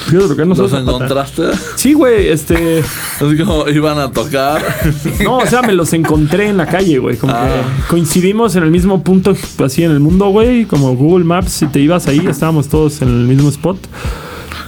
Fíjate 0.06 0.36
que 0.36 0.44
no 0.46 0.54
¿Los 0.54 0.72
encontraste? 0.72 1.42
Sí, 1.76 1.92
güey, 1.94 2.28
este 2.28 2.82
como 3.44 3.68
iban 3.68 3.98
a 3.98 4.10
tocar. 4.10 4.62
No, 5.24 5.38
o 5.38 5.46
sea, 5.46 5.62
me 5.62 5.72
los 5.72 5.92
encontré 5.92 6.48
en 6.48 6.56
la 6.58 6.66
calle, 6.66 6.98
güey. 6.98 7.16
Como 7.16 7.32
Ah. 7.34 7.48
que 7.48 7.88
coincidimos 7.90 8.54
en 8.56 8.62
el 8.62 8.70
mismo 8.70 9.02
punto, 9.02 9.34
así 9.64 9.82
en 9.82 9.90
el 9.90 10.00
mundo, 10.00 10.28
güey. 10.28 10.64
Como 10.66 10.94
Google 10.94 11.24
Maps, 11.24 11.50
si 11.52 11.66
te 11.66 11.80
ibas 11.80 12.06
ahí, 12.06 12.24
estábamos 12.28 12.68
todos 12.68 13.02
en 13.02 13.08
el 13.08 13.26
mismo 13.26 13.48
spot. 13.48 13.78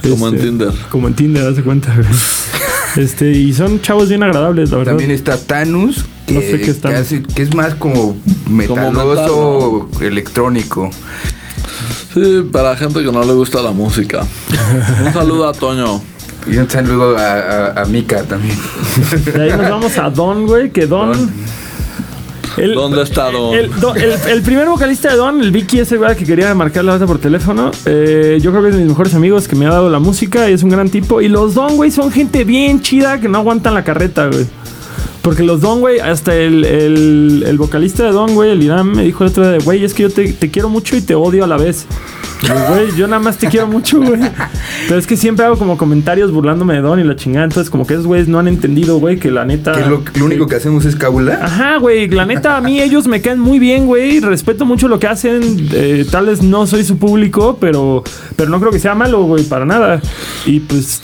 Como 0.09 0.27
en 0.27 0.35
Este, 0.35 0.47
Tinder. 0.47 0.69
Como 0.89 1.07
en 1.07 1.13
Tinder, 1.15 1.47
haz 1.47 1.55
de 1.55 1.63
cuenta, 1.63 1.93
güey. 1.95 2.07
Este, 2.97 3.31
y 3.31 3.53
son 3.53 3.79
chavos 3.79 4.09
bien 4.09 4.21
agradables, 4.21 4.69
la 4.69 4.77
verdad. 4.79 4.91
También 4.91 5.11
está 5.11 5.37
Tanus, 5.37 6.03
que, 6.27 6.33
No 6.33 6.41
sé 6.41 6.47
qué 6.59 6.71
es 6.71 6.75
que, 6.75 6.81
Thanos. 6.81 6.99
hace- 6.99 7.23
que 7.23 7.41
es 7.43 7.55
más 7.55 7.73
como 7.75 8.17
metaloso, 8.49 9.89
electrónico. 10.01 10.89
Sí, 12.13 12.43
para 12.51 12.75
gente 12.75 13.01
que 13.01 13.09
no 13.11 13.23
le 13.23 13.31
gusta 13.31 13.61
la 13.61 13.71
música. 13.71 14.25
Un 15.05 15.13
saludo 15.13 15.47
a 15.47 15.53
Toño. 15.53 16.01
Y 16.51 16.57
un 16.57 16.69
saludo 16.69 17.17
a, 17.17 17.21
a, 17.77 17.81
a 17.81 17.85
Mika 17.85 18.23
también. 18.23 18.57
De 19.33 19.41
ahí 19.43 19.51
nos 19.51 19.69
vamos 19.69 19.97
a 19.97 20.09
Don, 20.09 20.45
güey, 20.45 20.71
que 20.71 20.85
Don. 20.87 21.31
El- 22.57 22.73
¿Dónde 22.73 23.01
está 23.03 23.31
Don? 23.31 23.53
El, 23.55 23.69
Don- 23.79 23.97
el- 23.97 24.13
el 24.29 24.41
primer 24.41 24.67
vocalista 24.67 25.09
de 25.11 25.15
Don, 25.17 25.41
el 25.41 25.51
Vicky, 25.51 25.79
ese 25.79 25.97
güey 25.97 26.15
que 26.15 26.25
quería 26.25 26.53
marcar 26.55 26.83
la 26.85 26.93
otra 26.95 27.07
por 27.07 27.19
teléfono. 27.19 27.71
eh, 27.85 28.39
yo 28.41 28.51
creo 28.51 28.63
que 28.63 28.69
es 28.69 28.75
de 28.75 28.81
mis 28.81 28.89
mejores 28.89 29.13
amigos 29.15 29.47
que 29.47 29.55
me 29.55 29.65
ha 29.65 29.69
dado 29.69 29.89
la 29.89 29.99
música 29.99 30.49
y 30.49 30.53
es 30.53 30.63
un 30.63 30.69
gran 30.69 30.89
tipo. 30.89 31.21
Y 31.21 31.27
los 31.27 31.53
Don, 31.53 31.75
güey, 31.75 31.91
son 31.91 32.11
gente 32.11 32.43
bien 32.43 32.81
chida 32.81 33.19
que 33.19 33.27
no 33.29 33.37
aguantan 33.39 33.73
la 33.73 33.83
carreta, 33.83 34.27
güey. 34.27 34.45
Porque 35.21 35.43
los 35.43 35.61
Don, 35.61 35.81
güey, 35.81 35.99
hasta 35.99 36.35
el, 36.35 36.65
el, 36.65 37.43
el 37.45 37.57
vocalista 37.57 38.03
de 38.03 38.11
Don, 38.11 38.33
güey, 38.33 38.51
el 38.51 38.63
Irán, 38.63 38.91
me 38.91 39.03
dijo 39.03 39.23
el 39.23 39.29
otro 39.29 39.47
día, 39.47 39.59
güey, 39.63 39.83
es 39.83 39.93
que 39.93 40.03
yo 40.03 40.09
te, 40.09 40.33
te 40.33 40.49
quiero 40.49 40.67
mucho 40.69 40.95
y 40.97 41.01
te 41.01 41.13
odio 41.13 41.43
a 41.43 41.47
la 41.47 41.57
vez. 41.57 41.85
Güey, 42.69 42.95
yo 42.97 43.05
nada 43.07 43.19
más 43.21 43.37
te 43.37 43.47
quiero 43.47 43.67
mucho, 43.67 43.99
güey. 44.01 44.19
Pero 44.87 44.99
es 44.99 45.05
que 45.05 45.15
siempre 45.15 45.45
hago 45.45 45.57
como 45.57 45.77
comentarios 45.77 46.31
burlándome 46.31 46.73
de 46.73 46.81
Don 46.81 46.99
y 46.99 47.03
la 47.03 47.15
chingada. 47.15 47.45
Entonces, 47.45 47.69
como 47.69 47.85
que 47.85 47.93
esos 47.93 48.07
güeyes 48.07 48.27
no 48.27 48.39
han 48.39 48.47
entendido, 48.47 48.97
güey, 48.97 49.17
que 49.19 49.29
la 49.29 49.45
neta. 49.45 49.73
Que 49.73 49.81
lo, 49.87 50.01
lo 50.15 50.25
único 50.25 50.47
que 50.47 50.55
hacemos 50.55 50.85
es 50.85 50.95
cabula. 50.95 51.39
Ajá, 51.43 51.77
güey. 51.77 52.09
La 52.09 52.25
neta, 52.25 52.57
a 52.57 52.61
mí 52.61 52.81
ellos 52.81 53.07
me 53.07 53.21
caen 53.21 53.39
muy 53.39 53.59
bien, 53.59 53.85
güey. 53.85 54.19
Respeto 54.21 54.65
mucho 54.65 54.87
lo 54.87 54.97
que 54.97 55.05
hacen. 55.05 55.69
eh, 55.71 56.03
tal 56.09 56.25
vez 56.25 56.41
no 56.41 56.65
soy 56.65 56.83
su 56.83 56.97
público, 56.97 57.57
pero, 57.61 58.03
pero 58.35 58.49
no 58.49 58.59
creo 58.59 58.71
que 58.71 58.79
sea 58.79 58.95
malo, 58.95 59.21
güey, 59.21 59.43
para 59.43 59.65
nada. 59.65 60.01
Y 60.47 60.61
pues, 60.61 60.99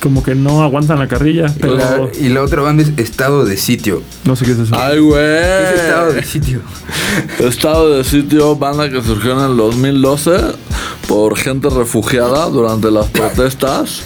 como 0.00 0.22
que 0.22 0.34
no 0.34 0.62
aguantan 0.62 0.98
la 0.98 1.08
carrilla. 1.08 1.46
Pero 1.60 1.76
La- 1.76 2.08
y 2.20 2.28
la 2.28 2.42
otra 2.42 2.62
banda 2.62 2.82
es 2.82 2.92
Estado 2.96 3.44
de 3.44 3.56
Sitio. 3.56 4.02
no 4.24 4.36
sé 4.36 4.44
qué 4.44 4.52
es 4.52 4.58
eso. 4.58 4.74
Ay, 4.78 4.98
güey. 4.98 5.20
Es 5.22 5.80
Estado 5.80 6.12
de 6.12 6.22
Sitio. 6.24 6.60
Estado 7.38 7.90
de 7.96 8.04
sitio, 8.04 8.56
banda 8.56 8.88
que 8.90 9.02
surgió 9.02 9.32
en 9.32 9.50
el 9.50 9.56
2012 9.56 10.36
por 11.08 11.36
gente 11.36 11.68
refugiada 11.70 12.46
durante 12.50 12.90
las 12.90 13.06
protestas. 13.06 14.02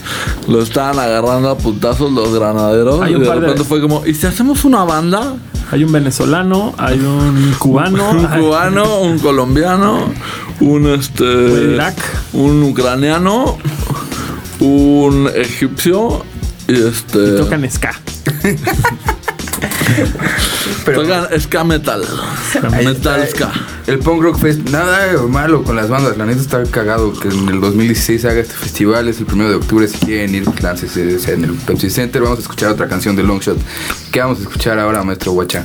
Lo 0.49 0.63
estaban 0.63 0.99
agarrando 0.99 1.51
a 1.51 1.59
puntazos 1.59 2.13
los 2.13 2.33
granaderos. 2.35 3.01
Hay 3.03 3.15
Y 3.15 3.19
de 3.21 3.27
par 3.27 3.41
de- 3.41 3.47
repente 3.49 3.65
fue 3.65 3.81
como, 3.81 4.07
¿y 4.07 4.15
si 4.15 4.27
hacemos 4.27 4.65
una 4.65 4.85
banda? 4.85 5.35
Hay 5.71 5.85
un 5.85 5.93
venezolano, 5.93 6.75
hay 6.79 6.99
un 7.01 7.55
cubano. 7.59 8.11
Un 8.13 8.27
cubano, 8.27 9.01
un 9.01 9.19
colombiano, 9.19 10.13
un 10.61 10.87
este. 10.87 11.25
Irak. 11.25 11.97
Un 12.35 12.63
ucraniano, 12.63 13.57
un 14.63 15.29
egipcio 15.35 16.25
y 16.69 16.75
este. 16.75 17.37
Tocan 17.37 17.69
ska. 17.71 17.95
Pero 20.85 21.03
tocan 21.03 21.41
ska 21.41 21.65
metal. 21.65 22.05
metal 22.85 23.29
ska. 23.29 23.53
El 23.87 23.99
Punk 23.99 24.23
Rock 24.23 24.39
Fest, 24.39 24.61
nada 24.71 25.21
malo 25.29 25.65
con 25.65 25.75
las 25.75 25.89
bandas. 25.89 26.17
La 26.17 26.25
neta 26.25 26.41
está 26.41 26.63
cagado 26.65 27.13
que 27.13 27.29
en 27.29 27.49
el 27.49 27.61
2016 27.61 28.25
haga 28.25 28.41
este 28.41 28.55
festival. 28.55 29.09
Es 29.09 29.19
el 29.19 29.27
primero 29.27 29.51
de 29.51 29.57
octubre. 29.57 29.89
Si 29.89 29.99
quieren 29.99 30.35
ir, 30.35 30.45
láncese 30.63 31.33
en 31.33 31.45
el 31.45 31.53
Pepsi 31.53 31.91
Center. 31.91 32.23
Vamos 32.23 32.39
a 32.39 32.43
escuchar 32.43 32.71
otra 32.71 32.89
canción 32.89 33.17
de 33.17 33.25
Longshot. 33.25 33.59
¿Qué 34.13 34.21
vamos 34.21 34.39
a 34.39 34.43
escuchar 34.43 34.79
ahora, 34.79 35.03
maestro 35.03 35.33
Guacha? 35.33 35.65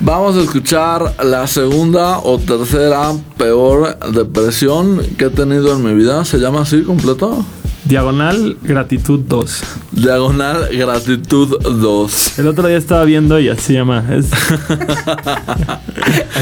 Vamos 0.00 0.36
a 0.36 0.40
escuchar 0.40 1.14
la 1.22 1.46
segunda 1.46 2.18
o 2.20 2.38
tercera 2.38 3.12
peor 3.36 3.98
depresión 4.12 5.02
que 5.18 5.26
he 5.26 5.30
tenido 5.30 5.76
en 5.76 5.84
mi 5.84 5.94
vida. 5.94 6.24
¿Se 6.24 6.38
llama 6.38 6.62
así 6.62 6.82
completo? 6.82 7.44
Diagonal 7.88 8.56
gratitud 8.62 9.20
2. 9.20 9.62
Diagonal 9.92 10.68
gratitud 10.76 11.56
2. 11.62 12.38
El 12.38 12.46
otro 12.48 12.68
día 12.68 12.76
estaba 12.76 13.04
viendo 13.04 13.40
y 13.40 13.48
así 13.48 13.62
se 13.62 13.72
llama. 13.74 14.04
Es, 14.14 14.26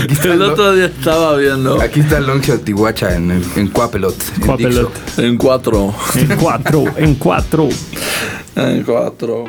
Aquí 0.02 0.12
está 0.12 0.28
El 0.28 0.32
el, 0.34 0.42
otro 0.42 0.72
día 0.74 0.86
estaba 0.86 1.36
viendo 1.36 1.80
aquí 1.80 2.00
está 2.00 2.18
el 2.18 2.26
Longshot 2.26 2.64
Tihuacha 2.64 3.14
en, 3.16 3.30
el- 3.30 3.44
en 3.56 3.68
Cuapelot. 3.68 4.14
en 4.36 4.40
Cuapelot. 4.46 4.92
Dixo. 4.94 5.22
en 5.22 5.36
cuatro. 5.36 5.94
en 6.16 6.36
cuatro, 6.36 6.84
en 6.96 7.14
cuatro. 7.14 7.68
En 8.56 8.82
cuatro. 8.82 9.44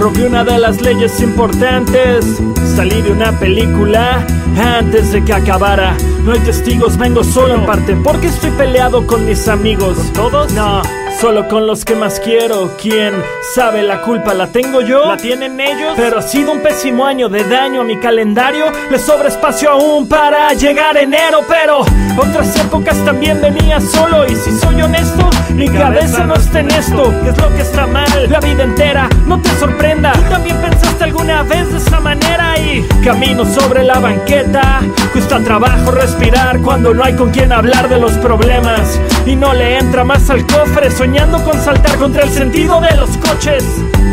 Rompí 0.00 0.22
una 0.22 0.42
de 0.44 0.58
las 0.58 0.80
leyes 0.80 1.20
importantes. 1.20 2.40
Salí 2.74 3.02
de 3.02 3.12
una 3.12 3.38
película 3.38 4.26
antes 4.58 5.12
de 5.12 5.22
que 5.22 5.34
acabara. 5.34 5.94
No 6.24 6.32
hay 6.32 6.38
testigos, 6.40 6.96
vengo 6.96 7.22
solo 7.22 7.56
en 7.56 7.66
parte. 7.66 7.94
Porque 7.96 8.28
estoy 8.28 8.50
peleado 8.52 9.06
con 9.06 9.26
mis 9.26 9.46
amigos. 9.46 9.98
¿Con 9.98 10.12
todos? 10.14 10.52
No, 10.54 10.80
solo 11.20 11.46
con 11.48 11.66
los 11.66 11.84
que 11.84 11.94
más 11.94 12.18
quiero. 12.18 12.70
¿Quién 12.80 13.12
sabe 13.54 13.82
la 13.82 14.00
culpa? 14.00 14.32
¿La 14.32 14.46
tengo 14.46 14.80
yo? 14.80 15.04
¿La 15.06 15.18
tienen 15.18 15.60
ellos? 15.60 15.92
Pero 15.94 16.18
ha 16.18 16.22
sido 16.22 16.52
un 16.52 16.60
pésimo 16.60 17.04
año 17.04 17.28
de 17.28 17.44
daño 17.44 17.82
a 17.82 17.84
mi 17.84 17.98
calendario. 18.00 18.66
Le 18.90 18.98
sobra 18.98 19.28
espacio 19.28 19.70
aún 19.70 20.08
para 20.08 20.54
llegar 20.54 20.96
enero. 20.96 21.40
Pero 21.46 21.80
otras 22.16 22.56
épocas 22.56 22.96
también 23.04 23.40
venía 23.40 23.80
solo. 23.80 24.24
Y 24.26 24.34
si 24.34 24.50
soy 24.58 24.80
honesto, 24.80 25.28
mi 25.54 25.68
cabeza 25.68 26.24
no 26.24 26.34
está 26.34 26.60
en 26.60 26.70
esto. 26.70 27.12
¿Qué 27.22 27.28
es 27.28 27.38
lo 27.38 27.48
que 27.54 27.62
está 27.62 27.86
mal? 27.86 28.30
La 28.30 28.40
vida 28.40 28.62
entera, 28.62 29.08
no 29.26 29.40
te 29.42 29.50
sorprenda. 29.58 30.12
¿Tú 30.12 30.22
también 30.30 30.56
pensaste 30.56 31.04
alguna 31.04 31.42
vez 31.42 31.70
de 31.70 31.78
esa 31.78 32.00
manera? 32.00 32.58
Y 32.58 32.82
camino 33.04 33.44
sobre 33.44 33.84
la 33.84 33.98
banqueta. 33.98 34.80
Cuesta 35.12 35.38
trabajo 35.40 35.90
respirar 35.90 36.60
cuando 36.62 36.94
no 36.94 37.04
hay 37.04 37.14
con 37.14 37.30
quien 37.30 37.52
hablar 37.52 37.90
de 37.90 37.98
los 37.98 38.12
problemas. 38.14 38.98
Y 39.26 39.36
no 39.36 39.52
le 39.52 39.76
entra 39.76 40.02
más 40.02 40.30
al 40.30 40.46
cofre, 40.46 40.90
con 41.18 41.60
saltar 41.60 41.98
contra 41.98 42.22
el 42.22 42.30
sentido 42.30 42.80
de 42.80 42.96
los 42.96 43.10
coches. 43.16 43.64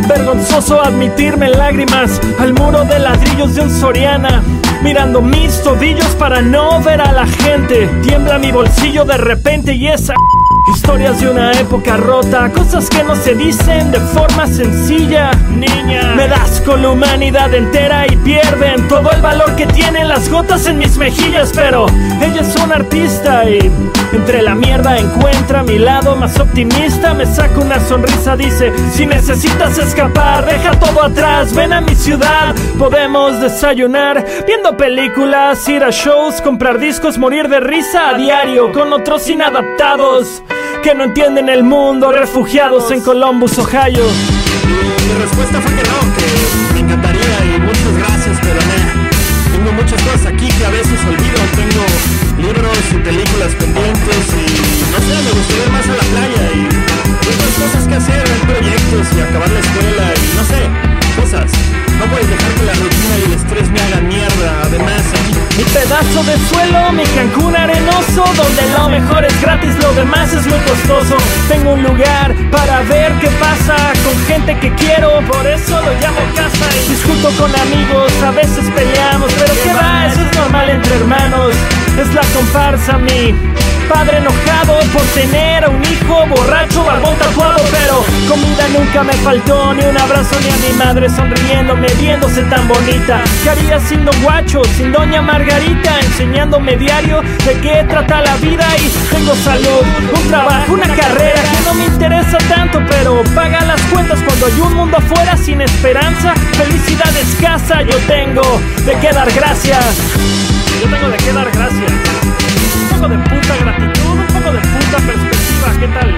Vergonzoso 0.07 0.81
admitirme 0.81 1.47
lágrimas 1.49 2.19
al 2.39 2.53
muro 2.53 2.85
de 2.85 2.97
ladrillos 2.97 3.53
de 3.53 3.61
un 3.61 3.69
Soriana. 3.69 4.41
Mirando 4.81 5.21
mis 5.21 5.61
tobillos 5.61 6.15
para 6.15 6.41
no 6.41 6.81
ver 6.81 7.01
a 7.01 7.11
la 7.11 7.27
gente. 7.27 7.87
Tiembla 8.01 8.39
mi 8.39 8.51
bolsillo 8.51 9.05
de 9.05 9.17
repente 9.17 9.73
y 9.73 9.87
esa. 9.87 10.15
Historias 10.69 11.21
de 11.21 11.29
una 11.29 11.53
época 11.53 11.95
rota, 11.95 12.51
cosas 12.51 12.89
que 12.89 13.01
no 13.01 13.15
se 13.15 13.35
dicen 13.35 13.89
de 13.89 14.01
forma 14.01 14.47
sencilla. 14.47 15.31
Niña, 15.49 16.13
me 16.15 16.27
das 16.27 16.61
con 16.61 16.81
la 16.81 16.89
humanidad 16.89 17.53
entera 17.53 18.05
y 18.05 18.17
pierden 18.17 18.85
todo 18.89 19.09
el 19.11 19.21
valor 19.21 19.55
que 19.55 19.65
tienen 19.67 20.09
las 20.09 20.29
gotas 20.29 20.67
en 20.67 20.77
mis 20.77 20.97
mejillas. 20.97 21.51
Pero 21.55 21.85
ella 22.21 22.41
es 22.41 22.53
una 22.57 22.75
artista 22.75 23.49
y 23.49 23.71
entre 24.11 24.41
la 24.41 24.55
mierda 24.55 24.97
encuentra 24.97 25.63
mi 25.63 25.79
lado 25.79 26.17
más 26.17 26.37
optimista. 26.37 27.13
Me 27.13 27.25
saca 27.25 27.59
una 27.59 27.79
sonrisa, 27.79 28.35
dice: 28.35 28.73
Si 28.91 29.05
necesitas 29.05 29.77
escapar, 29.77 30.45
deja 30.45 30.71
todo 30.71 31.01
atrás, 31.01 31.53
ven 31.53 31.71
a 31.71 31.79
mi 31.79 31.95
ciudad. 31.95 32.53
Podemos 32.77 33.39
desayunar 33.39 34.25
viendo 34.45 34.75
películas, 34.75 35.65
ir 35.69 35.85
a 35.85 35.91
shows, 35.91 36.41
comprar 36.41 36.77
discos, 36.77 37.17
morir 37.17 37.47
de 37.47 37.61
risa 37.61 38.09
a 38.09 38.13
diario 38.15 38.73
con 38.73 38.91
otros 38.91 39.29
inadaptados 39.29 40.43
que 40.87 40.95
no 40.95 41.03
entienden 41.03 41.49
el 41.49 41.63
mundo, 41.65 42.13
refugiados 42.13 42.89
en 42.91 43.01
Columbus, 43.01 43.59
Ohio. 43.59 44.05
Mi 45.05 45.13
respuesta 45.21 45.59
fue 45.59 45.71
que 45.75 45.83
no, 45.83 45.99
que 46.15 46.73
me 46.75 46.79
encantaría 46.79 47.35
y 47.43 47.59
muchas 47.59 47.93
gracias, 47.97 48.37
pero 48.41 48.55
nah. 48.55 49.09
Tengo 49.51 49.71
muchas 49.73 50.01
cosas 50.01 50.25
aquí 50.27 50.47
que 50.47 50.65
a 50.65 50.69
veces 50.69 50.97
olvido. 51.03 51.39
Tengo 51.59 51.83
libros 52.39 52.77
y 52.89 52.97
películas 52.99 53.53
pendientes 53.55 54.27
y 54.31 54.91
no 54.93 54.99
sé, 55.03 55.23
me 55.25 55.31
gustaría 55.31 55.65
ir 55.65 55.71
más 55.71 55.85
a 55.89 55.95
la 55.99 56.05
playa 56.07 56.51
y 56.55 56.67
otras 57.35 57.53
cosas 57.59 57.87
que 57.89 57.95
hacer, 57.95 58.23
proyectos 58.47 59.07
y 59.13 59.19
acabar 59.19 59.49
la 59.49 59.59
escuela 59.59 60.13
y 60.15 60.35
no 60.37 60.43
sé, 60.45 61.19
cosas. 61.19 61.66
No 61.99 62.05
puedes 62.05 62.29
dejar 62.29 62.53
que 62.53 62.63
la 62.63 62.73
rutina 62.73 63.17
y 63.19 63.23
el 63.23 63.33
estrés 63.33 63.69
me 63.69 63.81
hagan 63.81 64.07
mierda. 64.07 64.61
Además, 64.63 65.01
Mi 65.57 65.63
pedazo 65.63 66.23
de 66.23 66.37
suelo, 66.49 66.91
mi 66.91 67.03
Cancún 67.03 67.55
arenoso, 67.55 68.23
donde 68.35 68.61
lo 68.77 68.89
mejor 68.89 69.25
es 69.25 69.41
gratis, 69.41 69.73
lo 69.81 69.91
demás 69.93 70.31
es 70.33 70.45
muy 70.45 70.59
costoso. 70.59 71.17
Tengo 71.47 71.73
un 71.73 71.83
lugar 71.83 72.35
para 72.51 72.81
ver 72.83 73.11
qué 73.19 73.29
pasa 73.39 73.75
con 74.03 74.15
gente 74.27 74.59
que 74.59 74.73
quiero, 74.75 75.19
por 75.21 75.45
eso 75.47 75.81
lo 75.81 75.91
llamo 75.99 76.21
casa. 76.35 76.67
Discuto 76.87 77.29
con 77.39 77.51
amigos, 77.55 78.11
a 78.23 78.31
veces 78.31 78.69
peleamos, 78.75 79.33
pero 79.33 79.53
qué 79.63 79.73
va, 79.73 80.05
eso 80.05 80.21
es 80.21 80.37
normal 80.37 80.69
entre 80.69 80.95
hermanos. 80.95 81.55
Es 81.97 82.13
la 82.13 82.21
comparsa, 82.35 82.99
mi 82.99 83.33
padre 83.89 84.17
enojado 84.17 84.79
por 84.93 85.01
tener 85.15 85.65
a 85.65 85.69
un 85.69 85.81
hijo 85.81 86.27
borracho, 86.27 86.83
barbón 86.83 87.15
tatuado, 87.17 87.59
pero 87.71 88.05
comida 88.29 88.67
nunca 88.77 89.03
me 89.03 89.13
faltó, 89.13 89.73
ni 89.73 89.83
un 89.83 89.97
abrazo 89.97 90.35
ni 90.41 90.49
a 90.49 90.57
mi 90.57 90.77
madre 90.77 91.09
sonriéndome, 91.09 91.87
viéndose 91.99 92.43
tan 92.43 92.67
bonita. 92.67 93.23
¿Qué 93.43 93.49
haría 93.49 93.79
sin 93.79 94.05
don 94.05 94.21
Guacho, 94.21 94.61
sin 94.75 94.91
doña 94.91 95.23
Margarita, 95.23 95.99
enseñándome 96.01 96.77
diario 96.77 97.23
de 97.45 97.53
qué 97.61 97.83
trata 97.89 98.21
la 98.21 98.35
vida? 98.37 98.67
Y 98.77 98.89
tengo 99.15 99.35
salud, 99.35 99.83
un 100.13 100.27
trabajo, 100.29 100.73
una 100.73 100.87
carrera 100.87 101.41
que 101.41 101.65
no 101.65 101.73
me 101.73 101.85
interesa 101.85 102.37
tanto, 102.47 102.79
pero 102.89 103.23
paga 103.33 103.65
las 103.65 103.81
cuentas 103.83 104.19
cuando 104.23 104.45
hay 104.45 104.61
un 104.61 104.73
mundo 104.75 104.97
afuera 104.97 105.35
sin 105.35 105.61
esperanza. 105.61 106.35
Felicidad 106.51 107.15
escasa, 107.17 107.81
yo 107.81 107.97
tengo 108.05 108.43
de 108.85 108.93
qué 108.99 109.11
dar 109.11 109.31
gracias. 109.31 110.46
Yo 110.81 110.87
tengo 110.89 111.09
de 111.09 111.17
qué 111.17 111.33
dar 111.33 111.49
gracias. 111.51 111.91
Un 111.91 112.89
poco 112.89 113.07
de 113.09 113.17
puta 113.17 113.55
gratitud, 113.57 114.11
un 114.11 114.27
poco 114.27 114.51
de 114.51 114.59
puta 114.59 114.97
perspectiva. 115.07 115.67
¿Qué 115.79 115.87
tal? 115.87 116.15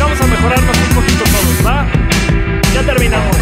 Vamos 0.00 0.20
a 0.20 0.26
mejorarnos 0.26 0.76
un 0.88 0.94
poquito 0.94 1.24
todos, 1.24 1.66
¿va? 1.66 1.86
Ya 2.74 2.82
terminamos. 2.82 3.36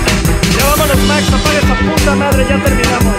Ya 0.56 0.64
vámonos, 0.66 0.98
Max, 1.08 1.24
apaga 1.28 1.58
esa 1.58 1.74
puta 1.94 2.14
madre, 2.16 2.46
ya 2.48 2.62
terminamos. 2.62 3.14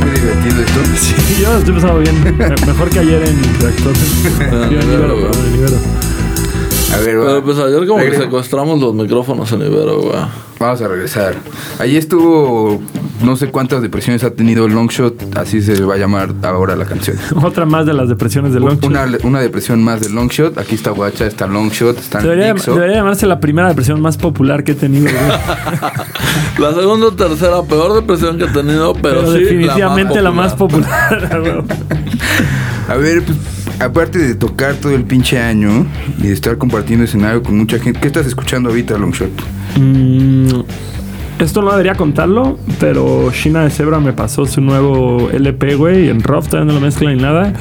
Muy 0.00 0.10
divertido 0.10 0.62
esto. 0.62 0.80
Y 1.30 1.42
yo 1.42 1.58
estoy 1.58 1.74
pasando 1.74 1.98
bien. 2.00 2.22
Me- 2.36 2.66
Mejor 2.66 2.90
que 2.90 2.98
ayer 2.98 3.22
en 3.22 3.60
Reactor. 3.60 3.92
Yo 4.70 4.80
en 4.80 4.92
Ibero, 4.92 5.30
en 5.32 5.54
Ibero. 5.54 5.76
A 6.92 6.96
ver, 6.98 7.20
va. 7.20 7.26
Pero 7.26 7.44
pues 7.44 7.58
ayer 7.58 7.86
como 7.86 8.00
que 8.02 8.16
secuestramos 8.16 8.80
los 8.80 8.94
micrófonos 8.94 9.50
en 9.52 9.60
Ibero, 9.62 10.00
güey. 10.00 10.16
Vamos 10.58 10.82
a 10.82 10.88
regresar. 10.88 11.34
Allí 11.78 11.96
estuvo, 11.96 12.80
no 13.22 13.36
sé 13.36 13.48
cuántas 13.48 13.82
depresiones 13.82 14.24
ha 14.24 14.30
tenido 14.30 14.66
el 14.66 14.72
Longshot, 14.72 15.36
así 15.36 15.62
se 15.62 15.82
va 15.82 15.94
a 15.94 15.98
llamar 15.98 16.34
ahora 16.42 16.76
la 16.76 16.84
canción. 16.84 17.16
Otra 17.42 17.64
más 17.66 17.86
de 17.86 17.92
las 17.92 18.08
depresiones 18.08 18.52
de 18.52 18.60
Longshot. 18.60 18.84
Una, 18.84 19.06
una 19.22 19.40
depresión 19.40 19.82
más 19.82 20.00
del 20.00 20.14
Longshot. 20.14 20.58
Aquí 20.58 20.74
está 20.74 20.90
Guacha, 20.90 21.26
está 21.26 21.46
Longshot, 21.46 21.98
está 21.98 22.20
Debería, 22.20 22.54
debería 22.54 22.96
llamarse 22.96 23.26
la 23.26 23.40
primera 23.40 23.68
depresión 23.68 24.00
más 24.00 24.16
popular 24.16 24.64
que 24.64 24.72
he 24.72 24.74
tenido. 24.74 25.10
güey. 25.10 25.90
La 26.58 26.74
segunda 26.74 27.06
o 27.06 27.12
tercera 27.12 27.62
peor 27.62 27.94
depresión 27.94 28.36
que 28.36 28.44
he 28.44 28.48
tenido, 28.48 28.92
pero, 28.94 29.20
Pero 29.20 29.32
sí 29.32 29.38
definitivamente 29.44 30.20
la 30.20 30.30
más 30.30 30.54
popular. 30.54 31.64
A 32.88 32.96
ver, 32.96 33.22
pues, 33.22 33.38
aparte 33.80 34.18
de 34.18 34.34
tocar 34.34 34.74
todo 34.74 34.94
el 34.94 35.04
pinche 35.04 35.38
año 35.40 35.86
y 36.18 36.24
de 36.24 36.32
estar 36.32 36.58
compartiendo 36.58 37.04
escenario 37.04 37.42
con 37.42 37.56
mucha 37.56 37.78
gente, 37.78 38.00
¿qué 38.00 38.08
estás 38.08 38.26
escuchando 38.26 38.68
ahorita, 38.68 38.98
Longshot? 38.98 39.30
Mm, 39.78 40.60
esto 41.44 41.62
no 41.62 41.70
debería 41.70 41.94
contarlo, 41.94 42.58
pero 42.78 43.30
China 43.32 43.62
de 43.64 43.70
Zebra 43.70 44.00
me 44.00 44.12
pasó 44.12 44.46
su 44.46 44.60
nuevo 44.60 45.30
LP, 45.32 45.74
güey, 45.76 46.08
en 46.08 46.22
Rough, 46.22 46.46
todavía 46.48 46.72
no 46.72 46.78
lo 46.78 46.84
mezcla 46.84 47.10
ni 47.12 47.20
nada. 47.20 47.52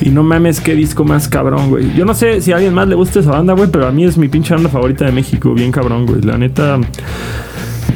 Y 0.00 0.10
no 0.10 0.22
mames, 0.22 0.60
qué 0.60 0.74
disco 0.74 1.04
más 1.04 1.28
cabrón, 1.28 1.70
güey. 1.70 1.92
Yo 1.94 2.04
no 2.04 2.14
sé 2.14 2.40
si 2.40 2.52
a 2.52 2.56
alguien 2.56 2.72
más 2.74 2.86
le 2.88 2.94
gusta 2.94 3.20
esa 3.20 3.30
banda, 3.32 3.54
güey, 3.54 3.68
pero 3.70 3.86
a 3.86 3.90
mí 3.92 4.04
es 4.04 4.16
mi 4.16 4.28
pinche 4.28 4.54
banda 4.54 4.68
favorita 4.68 5.04
de 5.04 5.12
México, 5.12 5.52
bien 5.54 5.72
cabrón, 5.72 6.06
güey. 6.06 6.22
La 6.22 6.38
neta. 6.38 6.78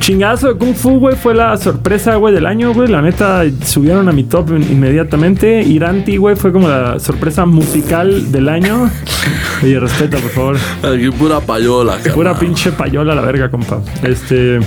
Chingazo 0.01 0.49
de 0.49 0.55
Kung 0.59 0.75
Fu, 0.75 0.99
güey, 0.99 1.15
fue 1.15 1.33
la 1.33 1.57
sorpresa, 1.57 2.17
güey, 2.17 2.35
del 2.35 2.47
año, 2.47 2.75
güey. 2.75 2.89
La 2.89 3.01
neta, 3.01 3.45
subieron 3.65 4.09
a 4.09 4.13
mi 4.13 4.25
top 4.25 4.51
in- 4.51 4.67
inmediatamente. 4.73 5.63
Iranti, 5.63 6.17
güey, 6.17 6.35
fue 6.35 6.51
como 6.53 6.69
la 6.69 6.99
sorpresa 6.99 7.47
musical 7.47 8.33
del 8.33 8.49
año. 8.49 8.91
Oye, 9.63 9.79
respeta, 9.79 10.17
por 10.19 10.31
favor. 10.31 10.57
Aquí 10.83 11.09
pura 11.11 11.39
payola, 11.39 11.99
Pura 12.13 12.37
pinche 12.37 12.73
payola 12.73 13.15
la 13.15 13.23
verga, 13.23 13.49
compa. 13.49 13.81
Este. 14.03 14.59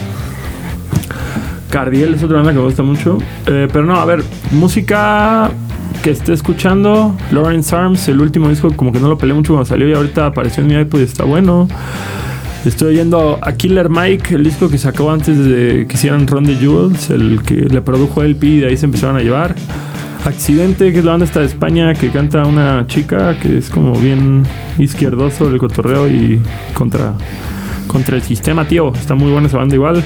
Cardiel 1.75 2.13
es 2.13 2.23
otra 2.23 2.38
banda 2.38 2.53
que 2.53 2.59
me 2.59 2.63
gusta 2.63 2.83
mucho. 2.83 3.17
Eh, 3.47 3.67
pero 3.69 3.83
no, 3.83 3.97
a 3.97 4.05
ver, 4.05 4.23
música 4.51 5.51
que 6.01 6.11
esté 6.11 6.31
escuchando. 6.31 7.13
Lawrence 7.31 7.75
Arms, 7.75 8.07
el 8.07 8.21
último 8.21 8.47
disco, 8.47 8.73
como 8.77 8.93
que 8.93 8.99
no 9.01 9.09
lo 9.09 9.17
peleé 9.17 9.35
mucho 9.35 9.51
cuando 9.51 9.65
salió 9.65 9.89
y 9.89 9.91
ahorita 9.91 10.27
apareció 10.27 10.63
en 10.63 10.69
mi 10.69 10.75
iPod 10.75 11.01
y 11.01 11.03
está 11.03 11.25
bueno. 11.25 11.67
Estoy 12.63 12.93
oyendo 12.93 13.39
a 13.41 13.51
Killer 13.51 13.89
Mike, 13.89 14.35
el 14.35 14.45
disco 14.45 14.69
que 14.69 14.77
sacó 14.77 15.11
antes 15.11 15.38
de 15.38 15.85
que 15.85 15.95
hicieran 15.95 16.25
Ron 16.27 16.45
the 16.45 16.55
Jewels, 16.55 17.09
el 17.09 17.41
que 17.41 17.55
le 17.55 17.81
produjo 17.81 18.23
LP 18.23 18.47
y 18.47 18.59
de 18.61 18.67
ahí 18.67 18.77
se 18.77 18.85
empezaron 18.85 19.17
a 19.17 19.19
llevar. 19.19 19.53
Accidente, 20.23 20.93
que 20.93 20.99
es 20.99 21.03
la 21.03 21.11
banda 21.11 21.25
esta 21.25 21.41
de 21.41 21.47
España 21.47 21.93
que 21.93 22.09
canta 22.09 22.45
una 22.45 22.88
chica 22.88 23.38
que 23.38 23.57
es 23.57 23.69
como 23.69 23.99
bien 23.99 24.43
izquierdoso 24.77 25.49
el 25.49 25.57
cotorreo 25.57 26.07
y 26.07 26.39
contra 26.73 27.15
contra 27.88 28.15
el 28.15 28.21
sistema, 28.21 28.65
tío. 28.65 28.93
Está 28.93 29.15
muy 29.15 29.31
buena 29.31 29.47
esa 29.47 29.57
banda 29.57 29.75
igual. 29.75 30.03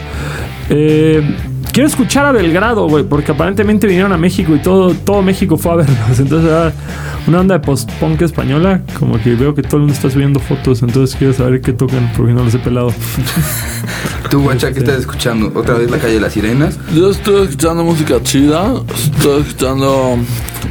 Eh, 0.69 1.23
quiero 1.71 1.87
escuchar 1.87 2.25
a 2.25 2.31
Belgrado, 2.31 2.87
güey, 2.87 3.03
porque 3.03 3.31
aparentemente 3.31 3.87
vinieron 3.87 4.11
a 4.11 4.17
México 4.17 4.55
y 4.55 4.59
todo, 4.59 4.93
todo 4.93 5.21
México 5.21 5.57
fue 5.57 5.71
a 5.71 5.75
verlos. 5.75 5.97
Entonces 6.19 6.49
era 6.49 6.73
una 7.27 7.41
onda 7.41 7.57
de 7.57 7.65
post-punk 7.65 8.21
española. 8.21 8.81
Como 8.97 9.21
que 9.21 9.35
veo 9.35 9.53
que 9.53 9.61
todo 9.61 9.77
el 9.77 9.81
mundo 9.81 9.93
está 9.93 10.09
subiendo 10.09 10.39
fotos. 10.39 10.81
Entonces 10.81 11.15
quiero 11.15 11.33
saber 11.33 11.61
qué 11.61 11.73
tocan 11.73 12.11
porque 12.15 12.33
no 12.33 12.43
los 12.43 12.53
he 12.53 12.59
pelado. 12.59 12.93
Tú, 14.29 14.43
guacha, 14.43 14.71
¿qué 14.71 14.79
estás 14.79 14.99
escuchando? 14.99 15.51
¿Otra 15.55 15.75
vez 15.75 15.89
la 15.89 15.97
calle 15.97 16.15
de 16.15 16.19
las 16.19 16.33
sirenas? 16.33 16.77
Yo 16.93 17.09
estoy 17.09 17.43
escuchando 17.43 17.83
música 17.83 18.21
chida. 18.21 18.73
Estoy 19.15 19.41
escuchando 19.41 20.17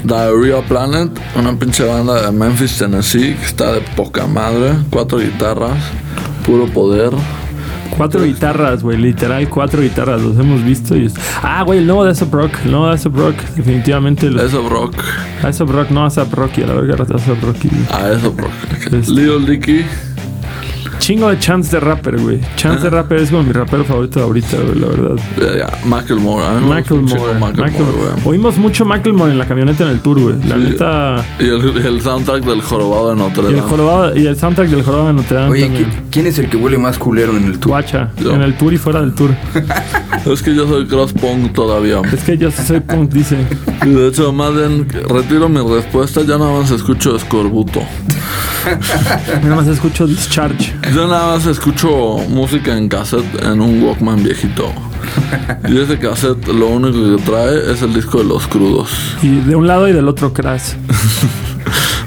Diarrhea 0.05 0.63
Planet, 0.63 1.11
una 1.37 1.59
pinche 1.59 1.85
banda 1.85 2.23
de 2.23 2.33
Memphis, 2.33 2.79
Tennessee, 2.79 3.35
que 3.35 3.45
está 3.45 3.73
de 3.73 3.81
poca 3.97 4.27
madre. 4.27 4.75
Cuatro 4.91 5.19
guitarras, 5.19 5.79
puro 6.45 6.67
poder. 6.67 7.11
Cuatro 7.99 8.23
guitarras, 8.25 8.83
güey, 8.83 8.97
literal, 8.97 9.49
cuatro 9.51 9.83
guitarras, 9.83 10.23
los 10.23 10.39
hemos 10.39 10.65
visto. 10.65 10.97
Y 10.97 11.07
es- 11.07 11.15
Ah, 11.43 11.63
güey, 11.65 11.81
el 11.81 11.87
nuevo 11.87 12.05
de 12.05 12.13
Asap 12.13 12.33
Rock, 12.33 12.53
el 12.65 12.71
nuevo 12.71 12.87
de 12.89 12.95
Asap 12.95 13.15
Rock, 13.17 13.35
definitivamente. 13.57 14.31
Los... 14.31 14.41
Eso, 14.45 14.63
Brock. 14.63 14.95
Asap 15.43 15.69
Rock, 15.69 15.91
no 15.91 16.05
Asap 16.07 16.33
Rocky, 16.33 16.63
a 16.63 16.67
la 16.69 16.75
verga, 16.75 16.95
Asap 17.03 17.43
Rocky. 17.43 17.69
A 17.93 18.09
eso, 18.13 18.33
Brock. 18.33 18.51
Es- 18.93 19.09
Lil 19.09 19.45
Dicky. 19.47 19.85
Chingo 20.99 21.29
de 21.31 21.39
Chance 21.39 21.77
de 21.77 21.81
Rapper, 21.81 22.19
güey. 22.21 22.41
Chance 22.57 22.83
de 22.85 22.91
Rapper 22.91 23.19
es 23.19 23.31
como 23.31 23.43
mi 23.43 23.53
rapero 23.53 23.85
favorito 23.85 24.19
de 24.19 24.25
ahorita, 24.27 24.57
güey, 24.59 24.79
la 24.79 24.87
verdad. 24.89 25.17
Ya, 25.39 25.59
ya, 25.59 25.79
Macklemore. 25.87 26.45
Chingo 26.59 26.69
Macklemore, 26.69 27.39
Macklemore. 27.39 28.23
Oímos 28.25 28.57
mucho 28.59 28.85
Macklemore 28.85 29.33
en 29.33 29.39
la 29.39 29.47
camioneta 29.47 29.85
en 29.85 29.91
el 29.91 30.01
tour, 30.01 30.21
güey. 30.21 30.35
La 30.49 30.57
Sí. 30.57 30.61
neta. 30.63 31.25
Y 31.39 31.45
el, 31.45 31.87
el 31.87 32.01
soundtrack 32.03 32.45
del 32.45 32.61
jorobado 32.63 33.11
de 33.11 33.17
Notre 33.17 33.43
Y 33.45 33.47
el, 33.47 33.57
Dame. 33.57 33.69
jorobado, 33.69 34.17
y 34.17 34.27
el 34.27 34.37
soundtrack 34.37 34.69
del 34.69 34.83
jorobado 34.83 35.09
de 35.09 35.15
Notre 35.15 35.37
Dame 35.37 35.51
Oye, 35.51 35.63
también. 35.67 35.85
¿qui- 35.87 36.03
¿quién 36.11 36.27
es 36.27 36.39
el 36.39 36.49
que 36.51 36.57
huele 36.57 36.79
más 36.79 36.99
culero 36.99 37.37
en 37.37 37.45
el 37.45 37.59
tour? 37.59 37.71
Guacha, 37.73 38.11
Yo. 38.23 38.33
en 38.35 38.43
el 38.43 38.55
tour 38.57 38.73
y 38.75 38.79
fuera 38.79 39.01
del 39.01 39.15
tour. 39.15 39.31
Es 40.27 40.43
que 40.43 40.55
yo 40.55 40.67
soy 40.69 40.87
cross 40.87 41.13
punk 41.13 41.53
todavía. 41.55 42.03
Es 42.13 42.23
que 42.25 42.37
yo 42.37 42.51
soy 42.51 42.81
punk, 42.81 43.11
dice. 43.13 43.37
Y 43.87 43.89
de 43.91 44.09
hecho, 44.09 44.31
más 44.33 44.55
bien, 44.55 44.87
retiro 45.09 45.49
mi 45.49 45.61
respuesta. 45.61 46.21
Ya 46.23 46.37
nada 46.37 46.59
más 46.61 46.71
escucho 46.71 47.17
escorbuto. 47.17 47.81
Nada 49.43 49.57
más 49.57 49.67
escucho 49.67 50.07
Discharge. 50.07 50.75
Yo 50.95 51.07
nada 51.07 51.37
más 51.37 51.47
escucho 51.47 52.19
música 52.29 52.77
en 52.77 52.89
cassette 52.89 53.43
en 53.43 53.61
un 53.61 53.83
Walkman 53.83 54.23
viejito. 54.23 54.73
Y 55.69 55.79
ese 55.79 55.99
cassette 55.99 56.49
lo 56.49 56.69
único 56.69 57.17
que 57.17 57.23
trae 57.23 57.73
es 57.73 57.83
el 57.83 57.95
disco 57.95 58.19
de 58.19 58.25
los 58.25 58.47
crudos. 58.47 58.91
Y 59.23 59.41
de 59.41 59.57
un 59.57 59.67
lado 59.67 59.89
y 59.89 59.93
del 59.93 60.09
otro 60.09 60.33
Crash. 60.33 60.75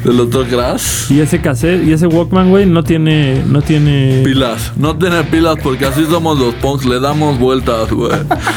Del 0.04 0.20
otro 0.20 0.44
Crash. 0.46 1.12
Y 1.12 1.20
ese 1.20 1.40
cassette, 1.40 1.84
y 1.84 1.94
ese 1.94 2.08
Walkman, 2.08 2.50
güey, 2.50 2.66
no 2.66 2.84
tiene. 2.84 3.44
No 3.48 3.62
tiene. 3.62 4.22
Pilas. 4.24 4.74
No 4.76 4.98
tiene 4.98 5.24
pilas 5.24 5.58
porque 5.62 5.86
así 5.86 6.06
somos 6.06 6.40
los 6.40 6.56
punks. 6.56 6.86
Le 6.86 7.00
damos 7.00 7.38
vueltas, 7.38 7.92
güey. 7.92 8.12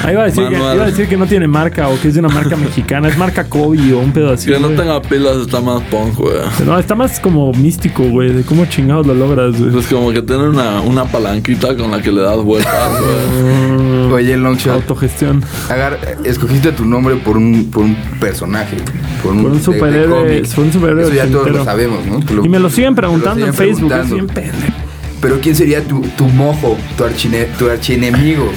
Ahí 0.04 0.12
iba 0.12 0.22
a, 0.22 0.24
decir 0.26 0.48
que, 0.48 0.54
iba 0.54 0.70
a 0.72 0.86
decir 0.86 1.08
que 1.08 1.16
no 1.16 1.26
tiene 1.26 1.46
marca 1.46 1.88
o 1.88 2.00
que 2.00 2.08
es 2.08 2.14
de 2.14 2.20
una 2.20 2.28
marca 2.28 2.56
mexicana. 2.56 3.08
Es 3.08 3.18
marca 3.18 3.44
Kobe 3.44 3.92
o 3.92 3.98
un 3.98 4.12
pedo 4.12 4.32
así. 4.32 4.50
Que 4.50 4.58
no 4.58 4.68
güey. 4.68 4.78
tenga 4.78 5.02
pilas 5.02 5.36
está 5.36 5.60
más 5.60 5.82
punk, 5.82 6.16
güey. 6.16 6.36
No, 6.64 6.78
está 6.78 6.94
más 6.94 7.20
como 7.20 7.52
místico, 7.52 8.04
güey. 8.04 8.32
De 8.32 8.42
cómo 8.42 8.64
chingados 8.66 9.06
lo 9.06 9.14
logras, 9.14 9.58
güey. 9.58 9.78
Es 9.78 9.86
como 9.86 10.12
que 10.12 10.22
tiene 10.22 10.48
una, 10.48 10.80
una 10.80 11.04
palanquita 11.04 11.76
con 11.76 11.90
la 11.90 12.00
que 12.00 12.10
le 12.10 12.22
das 12.22 12.38
vueltas, 12.38 13.00
güey. 13.00 13.84
Oye, 14.12 14.36
Longshot, 14.36 14.72
Autogestión. 14.74 15.42
agar- 15.68 15.98
escogiste 16.24 16.72
tu 16.72 16.84
nombre 16.84 17.16
por 17.16 17.36
un, 17.36 17.70
por 17.70 17.84
un 17.84 17.96
personaje. 18.20 18.76
Por 19.22 19.32
un, 19.32 19.42
Por 19.42 19.52
superhéroe- 19.60 20.54
por 20.54 20.64
un 20.64 20.72
superhéroe 20.72 21.02
Eso 21.04 21.14
ya 21.14 21.26
todos 21.26 21.50
lo 21.50 21.64
sabemos, 21.64 22.04
¿no? 22.06 22.20
Lo- 22.34 22.44
Y 22.44 22.48
me 22.48 22.58
lo 22.58 22.68
siguen 22.70 22.94
preguntando 22.94 23.46
en 23.46 23.52
siguen 23.52 23.68
Facebook. 23.68 23.90
Preguntando. 23.92 24.32
Pero 25.20 25.40
¿quién 25.40 25.54
sería 25.56 25.82
tu, 25.82 26.00
tu 26.18 26.24
mojo, 26.28 26.76
tu, 26.98 27.04
archine, 27.04 27.44
tu 27.58 27.70
archienemigo? 27.70 28.50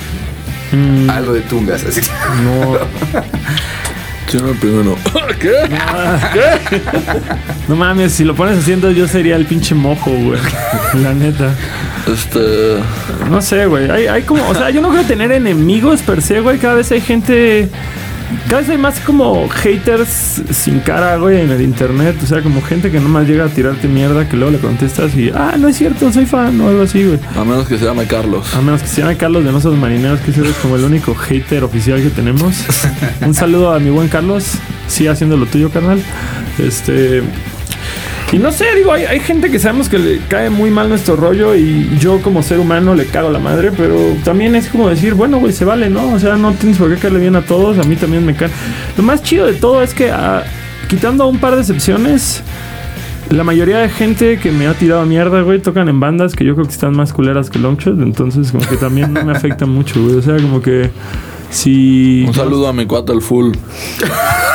Mm, 0.74 1.10
Algo 1.10 1.32
de 1.34 1.42
tungas, 1.42 1.84
así. 1.86 2.02
no, 2.44 2.78
Chino 4.28 4.50
el 4.50 4.58
primero. 4.58 4.98
¿Qué? 5.40 6.82
no 7.68 7.76
mames, 7.76 8.12
si 8.12 8.24
lo 8.24 8.36
pones 8.36 8.58
haciendo 8.60 8.92
yo 8.92 9.08
sería 9.08 9.36
el 9.36 9.46
pinche 9.46 9.74
mojo, 9.74 10.12
güey. 10.12 10.40
La 11.02 11.14
neta. 11.14 11.54
Este. 12.12 12.78
No 13.30 13.42
sé, 13.42 13.66
güey. 13.68 13.90
Hay, 13.90 14.08
hay 14.08 14.24
como, 14.24 14.48
o 14.48 14.54
sea, 14.54 14.70
yo 14.70 14.82
no 14.82 14.90
creo 14.90 15.04
tener 15.04 15.32
enemigos 15.32 16.02
per 16.02 16.22
se, 16.22 16.42
güey. 16.42 16.58
Cada 16.58 16.76
vez 16.76 16.92
hay 16.92 17.02
gente. 17.02 17.70
Cada 18.48 18.62
vez 18.62 18.70
hay 18.70 18.78
más 18.78 19.00
como 19.00 19.48
haters 19.50 20.42
sin 20.52 20.80
cara, 20.80 21.18
güey, 21.18 21.42
en 21.42 21.52
el 21.52 21.62
internet. 21.62 22.16
O 22.22 22.26
sea, 22.26 22.42
como 22.42 22.62
gente 22.62 22.92
que 22.92 23.00
nomás 23.00 23.28
llega 23.28 23.46
a 23.46 23.50
tirarte 23.50 23.88
mierda 23.88 24.28
que 24.28 24.36
luego 24.36 24.52
le 24.52 24.60
contestas 24.60 25.16
y, 25.16 25.30
ah, 25.34 25.56
no 25.58 25.68
es 25.68 25.78
cierto, 25.78 26.12
soy 26.12 26.26
fan 26.26 26.60
o 26.62 26.68
algo 26.68 26.84
así, 26.84 27.04
güey. 27.04 27.20
A 27.36 27.44
menos 27.44 27.68
que 27.68 27.78
se 27.78 27.86
llame 27.86 28.06
Carlos. 28.06 28.54
A 28.54 28.62
menos 28.62 28.82
que 28.82 28.88
se 28.88 29.02
llame 29.02 29.18
Carlos 29.18 29.44
de 29.44 29.52
Nosos 29.52 29.78
Marineros, 29.78 30.20
que 30.22 30.32
ese 30.32 30.48
es 30.48 30.56
como 30.58 30.76
el 30.76 30.84
único 30.84 31.16
hater 31.16 31.64
oficial 31.64 32.02
que 32.02 32.10
tenemos. 32.10 32.56
Un 33.22 33.34
saludo 33.34 33.74
a 33.74 33.80
mi 33.80 33.90
buen 33.90 34.08
Carlos. 34.08 34.54
Sigue 34.88 35.10
haciendo 35.10 35.38
lo 35.38 35.46
tuyo, 35.46 35.70
carnal. 35.70 36.02
Este. 36.58 37.24
Y 38.32 38.40
no 38.40 38.52
sé, 38.52 38.66
digo, 38.76 38.92
hay, 38.92 39.06
hay 39.06 39.22
gente 39.22 39.50
que 39.50 39.58
sabemos 39.58 39.88
que 39.88 39.98
le 39.98 40.20
cae 40.28 40.50
muy 40.50 40.70
mal 40.70 40.90
nuestro 40.90 41.16
rollo 41.16 41.56
y 41.56 41.98
yo 41.98 42.22
como 42.22 42.44
ser 42.44 42.60
humano 42.60 42.94
le 42.94 43.06
cago 43.06 43.30
la 43.32 43.40
madre, 43.40 43.72
pero 43.76 43.96
también 44.26 44.54
es 44.56 44.68
como 44.68 44.90
decir, 44.90 45.14
bueno, 45.14 45.40
güey, 45.40 45.54
se 45.54 45.64
vale, 45.64 45.90
¿no? 45.90 46.14
O 46.14 46.20
sea, 46.20 46.36
no 46.36 46.52
tienes 46.54 46.78
por 46.78 46.94
qué 46.94 47.00
caerle 47.00 47.22
bien 47.22 47.38
a 47.38 47.44
todos, 47.44 47.78
a 47.80 47.84
mí 47.84 47.96
también 47.96 48.26
me 48.26 48.36
cae. 48.36 48.50
Lo 48.98 49.04
más 49.04 49.24
chido 49.24 49.46
de 49.46 49.54
todo 49.54 49.82
es 49.82 49.94
que, 49.94 50.12
ah, 50.12 50.44
quitando 50.90 51.26
un 51.26 51.40
par 51.40 51.56
de 51.56 51.62
excepciones, 51.62 52.44
la 53.30 53.46
mayoría 53.46 53.78
de 53.78 53.90
gente 53.90 54.40
que 54.40 54.52
me 54.52 54.68
ha 54.68 54.74
tirado 54.74 55.06
mierda, 55.06 55.42
güey, 55.42 55.60
tocan 55.60 55.88
en 55.88 56.02
bandas 56.02 56.36
que 56.36 56.44
yo 56.44 56.54
creo 56.54 56.66
que 56.66 56.74
están 56.74 56.98
más 56.98 57.14
culeras 57.14 57.50
que 57.50 57.60
Longshot, 57.60 58.02
entonces 58.02 58.52
como 58.52 58.68
que 58.68 58.76
también 58.76 59.14
no 59.14 59.24
me 59.24 59.32
afecta 59.32 59.66
mucho, 59.68 60.02
güey. 60.02 60.18
O 60.18 60.22
sea, 60.22 60.36
como 60.36 60.62
que 60.62 60.90
si... 61.50 62.26
Un 62.28 62.34
saludo 62.34 62.68
a 62.68 62.74
mi 62.74 62.86
cuate 62.86 63.14
el 63.14 63.22
full. 63.22 63.54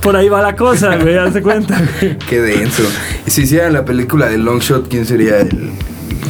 Por 0.00 0.16
ahí 0.16 0.28
va 0.28 0.42
la 0.42 0.54
cosa, 0.56 0.96
güey, 0.96 1.16
haz 1.16 1.34
de 1.34 1.42
cuenta, 1.42 1.80
güey. 2.00 2.16
Qué 2.18 2.40
denso. 2.40 2.82
Y 3.26 3.30
si 3.30 3.42
hicieran 3.42 3.72
la 3.72 3.84
película 3.84 4.26
de 4.28 4.38
Longshot, 4.38 4.88
¿quién 4.88 5.06
sería 5.06 5.38
el, 5.40 5.48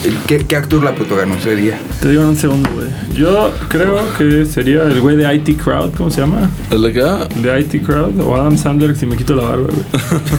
el- 0.05 0.19
qué, 0.27 0.39
qué 0.47 0.57
actor 0.57 0.83
la 0.85 0.95
protagonizaría? 0.95 1.79
Te 2.01 2.09
digo 2.11 2.23
en 2.23 2.29
un 2.29 2.37
segundo, 2.37 2.71
güey. 2.75 2.87
Yo 3.15 3.53
creo 3.69 3.99
que 4.19 4.45
sería 4.47 4.83
el 4.85 5.01
güey 5.01 5.17
de 5.17 5.33
IT 5.35 5.61
Crowd, 5.63 5.93
¿cómo 5.97 6.11
se 6.11 6.21
llama? 6.21 6.51
¿El 6.71 6.83
de 6.83 6.93
qué? 6.93 7.01
El 7.37 7.43
de 7.43 7.61
IT 7.61 7.85
Crowd 7.85 8.19
o 8.21 8.35
Adam 8.37 8.57
Sandler 8.59 8.97
si 8.97 9.07
me 9.07 9.17
quito 9.17 9.35
la 9.35 9.43
barba, 9.45 9.67
güey. 9.69 9.85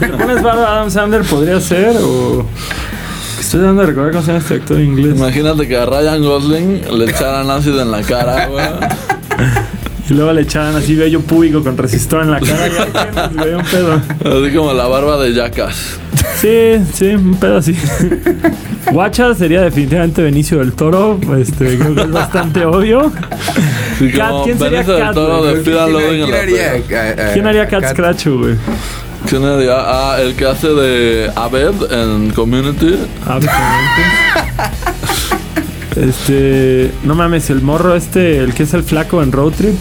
Si 0.00 0.06
pones 0.16 0.42
barba 0.42 0.66
a 0.68 0.76
Adam 0.78 0.90
Sandler 0.90 1.22
podría 1.22 1.60
ser 1.60 1.96
o... 2.02 2.46
Estoy 3.40 3.60
dando 3.60 3.82
de 3.82 3.86
recordar 3.88 4.10
cómo 4.12 4.22
se 4.24 4.28
llama 4.32 4.40
este 4.40 4.54
actor 4.54 4.80
inglés. 4.80 5.14
Imagínate 5.16 5.68
que 5.68 5.76
a 5.76 5.86
Ryan 5.86 6.20
Gosling 6.22 6.80
le 6.98 7.04
echaran 7.04 7.48
ácido 7.50 7.80
en 7.80 7.90
la 7.92 8.02
cara, 8.02 8.46
güey. 8.48 8.64
Y 10.08 10.14
luego 10.14 10.32
le 10.32 10.42
echaban 10.42 10.76
así 10.76 10.94
vello 10.94 11.20
público 11.20 11.62
con 11.62 11.76
resistor 11.76 12.22
en 12.22 12.30
la 12.30 12.40
cara. 12.40 12.68
Ya 12.94 13.10
tienes, 13.10 13.36
güey, 13.36 13.54
un 13.54 13.64
pedo. 13.64 14.44
Así 14.44 14.54
como 14.54 14.72
la 14.72 14.86
barba 14.86 15.22
de 15.22 15.34
Jackass. 15.34 15.98
Sí, 16.40 16.80
sí, 16.94 17.06
un 17.14 17.36
pedo 17.36 17.56
así. 17.58 17.76
Guacha 18.92 19.34
sería 19.34 19.62
definitivamente 19.62 20.22
Benicio 20.22 20.58
del 20.58 20.72
Toro. 20.74 21.18
Este, 21.38 21.76
creo 21.76 21.94
que 21.94 22.02
es 22.02 22.10
bastante 22.10 22.64
obvio. 22.64 23.12
Sí, 23.98 24.12
Cat, 24.12 24.32
¿quién 24.44 24.58
sería 24.58 24.82
Benicio 24.82 24.94
del 24.94 25.02
Cat, 25.02 25.14
Toro 25.14 25.38
güey? 25.38 25.64
Loathing 25.64 26.20
en 26.20 26.24
¿Quién 26.24 26.34
haría, 26.34 27.32
¿Quién 27.32 27.46
haría 27.46 27.68
Cat 27.68 27.82
Cat? 27.82 27.92
Scratch, 27.92 28.26
güey? 28.28 28.54
¿Quién 29.28 29.44
haría? 29.44 29.74
Ah, 29.78 30.18
el 30.20 30.36
que 30.36 30.46
hace 30.46 30.68
de 30.68 31.30
Abed 31.34 31.74
en 31.90 32.30
Community. 32.30 32.96
Absolutamente. 33.26 34.95
Este, 35.96 36.92
no 37.04 37.14
mames, 37.14 37.48
el 37.48 37.62
morro 37.62 37.94
este, 37.94 38.38
el 38.38 38.52
que 38.52 38.64
es 38.64 38.74
el 38.74 38.82
flaco 38.82 39.22
en 39.22 39.32
Road 39.32 39.52
Trip, 39.52 39.74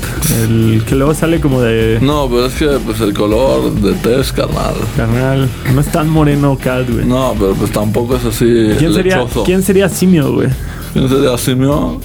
el 0.44 0.84
que 0.88 0.96
luego 0.96 1.14
sale 1.14 1.42
como 1.42 1.62
de 1.62 2.00
No, 2.02 2.30
pero 2.30 2.46
es 2.46 2.54
que 2.54 2.68
pues 2.86 3.02
el 3.02 3.14
color 3.14 3.74
de 3.74 3.94
tez, 3.96 4.32
carnal. 4.32 4.76
carnal, 4.96 5.50
no 5.74 5.82
es 5.82 5.88
tan 5.92 6.10
moreno 6.10 6.58
Cat, 6.58 6.90
güey. 6.90 7.06
No, 7.06 7.36
pero 7.38 7.54
pues 7.54 7.72
tampoco 7.72 8.16
es 8.16 8.24
así 8.24 8.70
¿Quién 8.78 8.94
sería. 8.94 9.26
¿Quién 9.44 9.62
sería 9.62 9.90
Simio, 9.90 10.32
güey? 10.34 10.48
¿Quién 10.94 11.10
sería 11.10 11.38
Simio? 11.38 12.00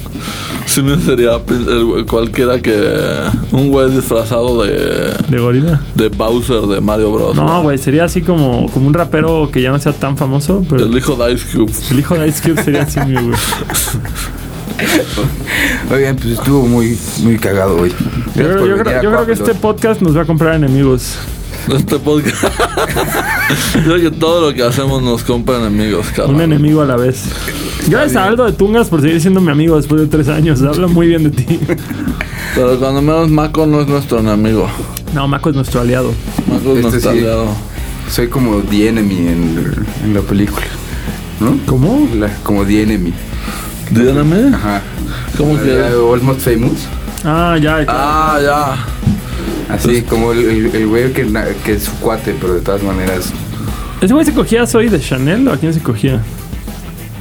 Simio 0.73 0.97
sería 0.99 1.31
pin- 1.45 1.67
el 1.67 1.83
güey- 1.85 2.05
cualquiera 2.07 2.61
que... 2.61 2.73
Un 3.51 3.69
güey 3.69 3.91
disfrazado 3.91 4.63
de... 4.63 5.13
De 5.27 5.39
gorila. 5.39 5.81
De 5.95 6.07
Bowser 6.09 6.61
de 6.61 6.79
Mario 6.79 7.11
Bros. 7.11 7.35
No, 7.35 7.63
güey, 7.63 7.77
sería 7.77 8.05
así 8.05 8.21
como, 8.21 8.69
como 8.71 8.87
un 8.87 8.93
rapero 8.93 9.49
que 9.51 9.61
ya 9.61 9.71
no 9.71 9.79
sea 9.79 9.91
tan 9.93 10.17
famoso, 10.17 10.63
pero 10.69 10.85
El 10.85 10.97
hijo 10.97 11.15
de 11.15 11.33
Ice 11.33 11.57
Cube. 11.57 11.71
el 11.91 11.99
hijo 11.99 12.15
de 12.17 12.27
Ice 12.29 12.41
Cube 12.49 12.63
sería 12.63 12.85
Simio, 12.89 13.21
güey. 13.21 13.35
Oigan, 15.93 16.15
pues 16.15 16.29
estuvo 16.29 16.65
muy, 16.65 16.97
muy 17.23 17.37
cagado 17.37 17.77
hoy. 17.77 17.89
Yo, 17.89 18.33
creo- 18.33 18.65
yo 18.67 18.77
creo, 18.83 18.99
a 18.99 19.03
yo 19.03 19.11
creo 19.11 19.25
que 19.25 19.33
este 19.33 19.53
podcast 19.55 20.01
nos 20.01 20.15
va 20.15 20.21
a 20.21 20.25
comprar 20.25 20.55
enemigos. 20.55 21.17
Este 21.75 21.99
podcast... 21.99 22.43
Yo 23.75 23.81
creo 23.83 24.01
que 24.01 24.11
todo 24.11 24.49
lo 24.49 24.55
que 24.55 24.63
hacemos 24.63 25.01
nos 25.03 25.23
compra 25.23 25.57
enemigos. 25.57 26.07
Un 26.27 26.41
enemigo 26.41 26.81
a 26.81 26.85
la 26.85 26.95
vez. 26.95 27.23
Gracias 27.87 28.15
a 28.15 28.25
Aldo 28.25 28.45
de 28.45 28.53
Tungas 28.53 28.87
por 28.89 29.01
seguir 29.01 29.21
siendo 29.21 29.41
mi 29.41 29.51
amigo 29.51 29.77
después 29.77 30.01
de 30.01 30.07
tres 30.07 30.27
años. 30.27 30.61
Habla 30.63 30.87
muy 30.87 31.07
bien 31.07 31.23
de 31.23 31.29
ti. 31.31 31.59
Pero 32.55 32.77
cuando 32.79 33.01
menos 33.01 33.29
Mako 33.29 33.65
no 33.67 33.81
es 33.81 33.87
nuestro 33.87 34.19
enemigo. 34.19 34.67
No, 35.13 35.27
Mako 35.27 35.49
es 35.49 35.55
nuestro 35.55 35.81
aliado. 35.81 36.13
Mako 36.47 36.71
es 36.71 36.77
Este 36.77 36.81
nuestro 36.81 37.11
sí. 37.11 37.17
aliado. 37.19 37.47
Soy 38.09 38.27
como 38.27 38.57
The 38.61 38.89
Enemy 38.89 39.15
en, 39.27 39.85
en 40.03 40.13
la 40.13 40.21
película. 40.21 40.65
¿no? 41.39 41.57
¿Cómo? 41.65 42.07
La- 42.15 42.33
como 42.43 42.65
The 42.65 42.83
Enemy. 42.83 43.13
Díganme. 43.91 44.55
Ajá. 44.55 44.81
¿Cómo 45.37 45.61
que? 45.61 45.71
Almost 45.81 46.41
Famous. 46.41 46.87
Ah, 47.23 47.57
ya. 47.61 47.85
Ah, 47.87 48.39
ya. 48.43 48.75
Así 49.71 50.01
como 50.03 50.31
el, 50.31 50.39
el, 50.39 50.75
el 50.75 50.87
güey 50.87 51.11
que, 51.13 51.25
que 51.65 51.73
es 51.73 51.83
su 51.83 51.91
cuate, 51.99 52.35
pero 52.39 52.53
de 52.55 52.61
todas 52.61 52.83
maneras. 52.83 53.31
¿Ese 54.01 54.13
güey 54.13 54.25
se 54.25 54.33
cogía 54.33 54.63
a 54.63 54.67
Zoe 54.67 54.89
de 54.89 54.99
Chanel 54.99 55.47
o 55.47 55.53
a 55.53 55.57
quién 55.57 55.73
se 55.73 55.79
cogía? 55.81 56.21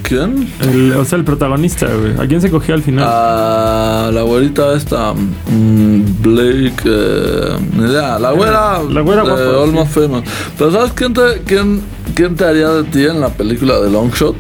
¿Quién? 0.03 0.49
El- 0.63 0.93
o 0.95 1.05
sea, 1.05 1.19
el 1.19 1.25
protagonista, 1.25 1.87
güey. 1.87 2.15
¿A 2.19 2.27
quién 2.27 2.41
se 2.41 2.51
cogía 2.51 2.75
al 2.75 2.83
final? 2.83 3.05
Ah, 3.09 4.11
la 4.13 4.23
güerita 4.23 4.75
esta. 4.75 5.13
mm, 5.13 6.03
Blake. 6.23 6.83
Eh, 6.85 7.57
ni 7.77 7.85
idea. 7.91 8.19
La 8.19 8.33
güera. 8.33 8.83
La 8.91 9.01
güera 9.03 9.23
de 9.23 9.31
guapa, 9.31 9.63
Almost 9.63 9.93
Famous. 9.93 10.25
Pero 10.59 10.73
¿sabes 10.73 10.93
quién 10.95 11.15
te, 11.15 11.21
quién, 11.47 11.81
quién 12.15 12.35
te 12.35 12.45
haría 12.45 12.69
de 12.71 12.85
ti 12.85 13.05
en 13.05 13.21
la 13.21 13.29
película 13.29 13.79
de 13.79 13.89
Longshot? 13.91 14.35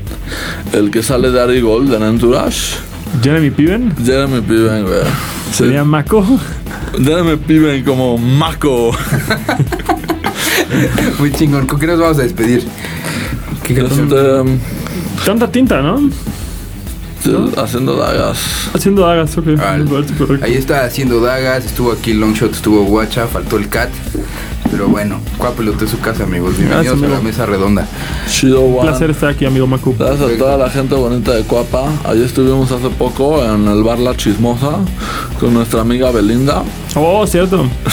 El 0.73 0.91
que 0.91 1.03
sale 1.05 1.31
de 1.31 1.41
Ari 1.41 1.61
Gold 1.61 1.93
en 1.95 2.03
Entourage. 2.03 2.77
Jeremy 3.23 3.51
Piven. 3.51 3.95
Jeremy 4.05 4.41
Piven, 4.41 4.85
güey. 4.85 5.03
Sí. 5.51 5.65
Sería 5.65 5.85
Mako. 5.85 6.25
Jeremy 7.03 7.37
Piven 7.37 7.85
como 7.85 8.19
Mako. 8.19 8.93
Muy 11.19 11.33
chingón. 11.33 11.67
¿Con 11.67 11.79
qué 11.81 11.87
nos 11.87 11.99
vamos 11.99 12.19
a 12.19 12.23
despedir? 12.23 12.67
¿Qué? 13.63 13.81
Este, 13.81 14.59
Tanta 15.25 15.51
tinta, 15.51 15.83
¿no? 15.83 16.11
sí, 17.23 17.35
haciendo 17.57 17.97
dagas. 17.97 18.39
Haciendo 18.75 19.03
dagas, 19.03 19.37
ok. 19.37 19.47
Ah. 19.59 19.79
Ahí 20.43 20.55
está 20.55 20.85
haciendo 20.85 21.21
dagas, 21.21 21.67
estuvo 21.67 21.93
aquí 21.93 22.15
Longshot, 22.15 22.53
estuvo 22.53 22.83
Guacha, 22.85 23.27
faltó 23.27 23.59
el 23.59 23.69
Cat. 23.69 23.91
Pero 24.71 24.89
bueno, 24.89 25.21
Cuapelot 25.39 25.81
es 25.83 25.91
su 25.91 25.99
casa, 26.01 26.25
amigos. 26.25 26.57
Bienvenidos 26.57 26.85
Gracias, 26.85 27.03
a 27.03 27.09
la 27.09 27.17
amigo. 27.17 27.23
mesa 27.23 27.47
redonda. 27.47 27.87
Chido, 28.29 28.61
Un 28.61 28.83
placer 28.83 29.11
estar 29.11 29.31
aquí, 29.31 29.45
amigo 29.45 29.67
Maku. 29.67 29.95
Gracias 29.99 30.31
a 30.31 30.39
toda 30.39 30.57
la 30.57 30.71
gente 30.71 30.95
bonita 30.95 31.33
de 31.33 31.43
Cuapa. 31.43 31.91
Allí 32.05 32.23
estuvimos 32.23 32.71
hace 32.71 32.89
poco 32.91 33.45
en 33.45 33.67
el 33.69 33.83
bar 33.83 33.99
La 33.99 34.17
Chismosa 34.17 34.79
con 35.41 35.55
nuestra 35.55 35.81
amiga 35.81 36.11
Belinda. 36.13 36.63
Oh, 36.97 37.27
cierto. 37.27 37.67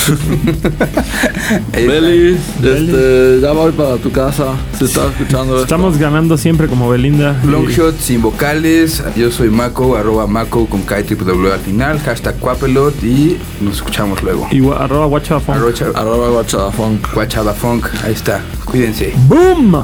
Está. 1.71 1.79
Beli, 1.79 2.37
este, 2.63 3.39
ya 3.41 3.51
voy 3.51 3.71
para 3.71 3.97
tu 3.97 4.11
casa. 4.11 4.55
Si 4.77 4.85
estás 4.85 5.11
escuchando 5.11 5.53
esto. 5.53 5.63
Estamos 5.63 5.97
ganando 5.97 6.37
siempre 6.37 6.67
como 6.67 6.89
Belinda. 6.89 7.39
Longshot 7.45 7.99
sin 7.99 8.21
vocales. 8.21 9.03
Yo 9.15 9.31
soy 9.31 9.49
Mako, 9.49 9.95
arroba 9.95 10.27
Mako 10.27 10.65
con 10.67 10.81
K 10.81 11.01
y 11.01 11.03
triple 11.03 11.27
W 11.27 11.53
al 11.53 11.59
final. 11.59 11.99
Hashtag 11.99 12.37
Cuapelot 12.39 13.03
y 13.03 13.37
nos 13.61 13.75
escuchamos 13.77 14.21
luego. 14.23 14.47
Y 14.51 14.59
arroba. 14.67 15.07
Arrocha, 15.07 15.85
Arroba 15.95 16.29
Guachadafunk. 16.29 17.13
Guachada 17.13 17.53
Funk. 17.53 17.87
Ahí 18.03 18.13
está. 18.13 18.41
Cuídense. 18.65 19.13
¡Boom! 19.27 19.83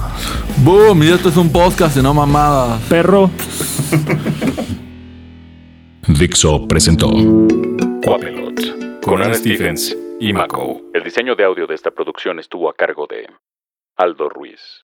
Boom, 0.58 1.04
y 1.04 1.08
esto 1.08 1.30
es 1.30 1.38
un 1.38 1.50
podcast 1.50 1.98
y 1.98 2.02
no 2.02 2.14
mamadas. 2.14 2.82
Perro. 2.90 3.30
Dixo 6.08 6.68
presentó 6.68 7.10
Cuapelot 8.04 8.93
con 9.04 9.22
Ana 9.22 9.34
Stephens 9.34 9.98
y 10.20 10.32
Mako. 10.34 10.82
El 10.94 11.04
diseño 11.04 11.36
de 11.36 11.44
audio 11.44 11.68
de 11.68 11.76
esta 11.76 11.92
producción 11.92 12.40
estuvo 12.40 12.70
a 12.70 12.74
cargo 12.74 13.06
de 13.08 13.28
Aldo 13.98 14.30
Ruiz. 14.30 14.82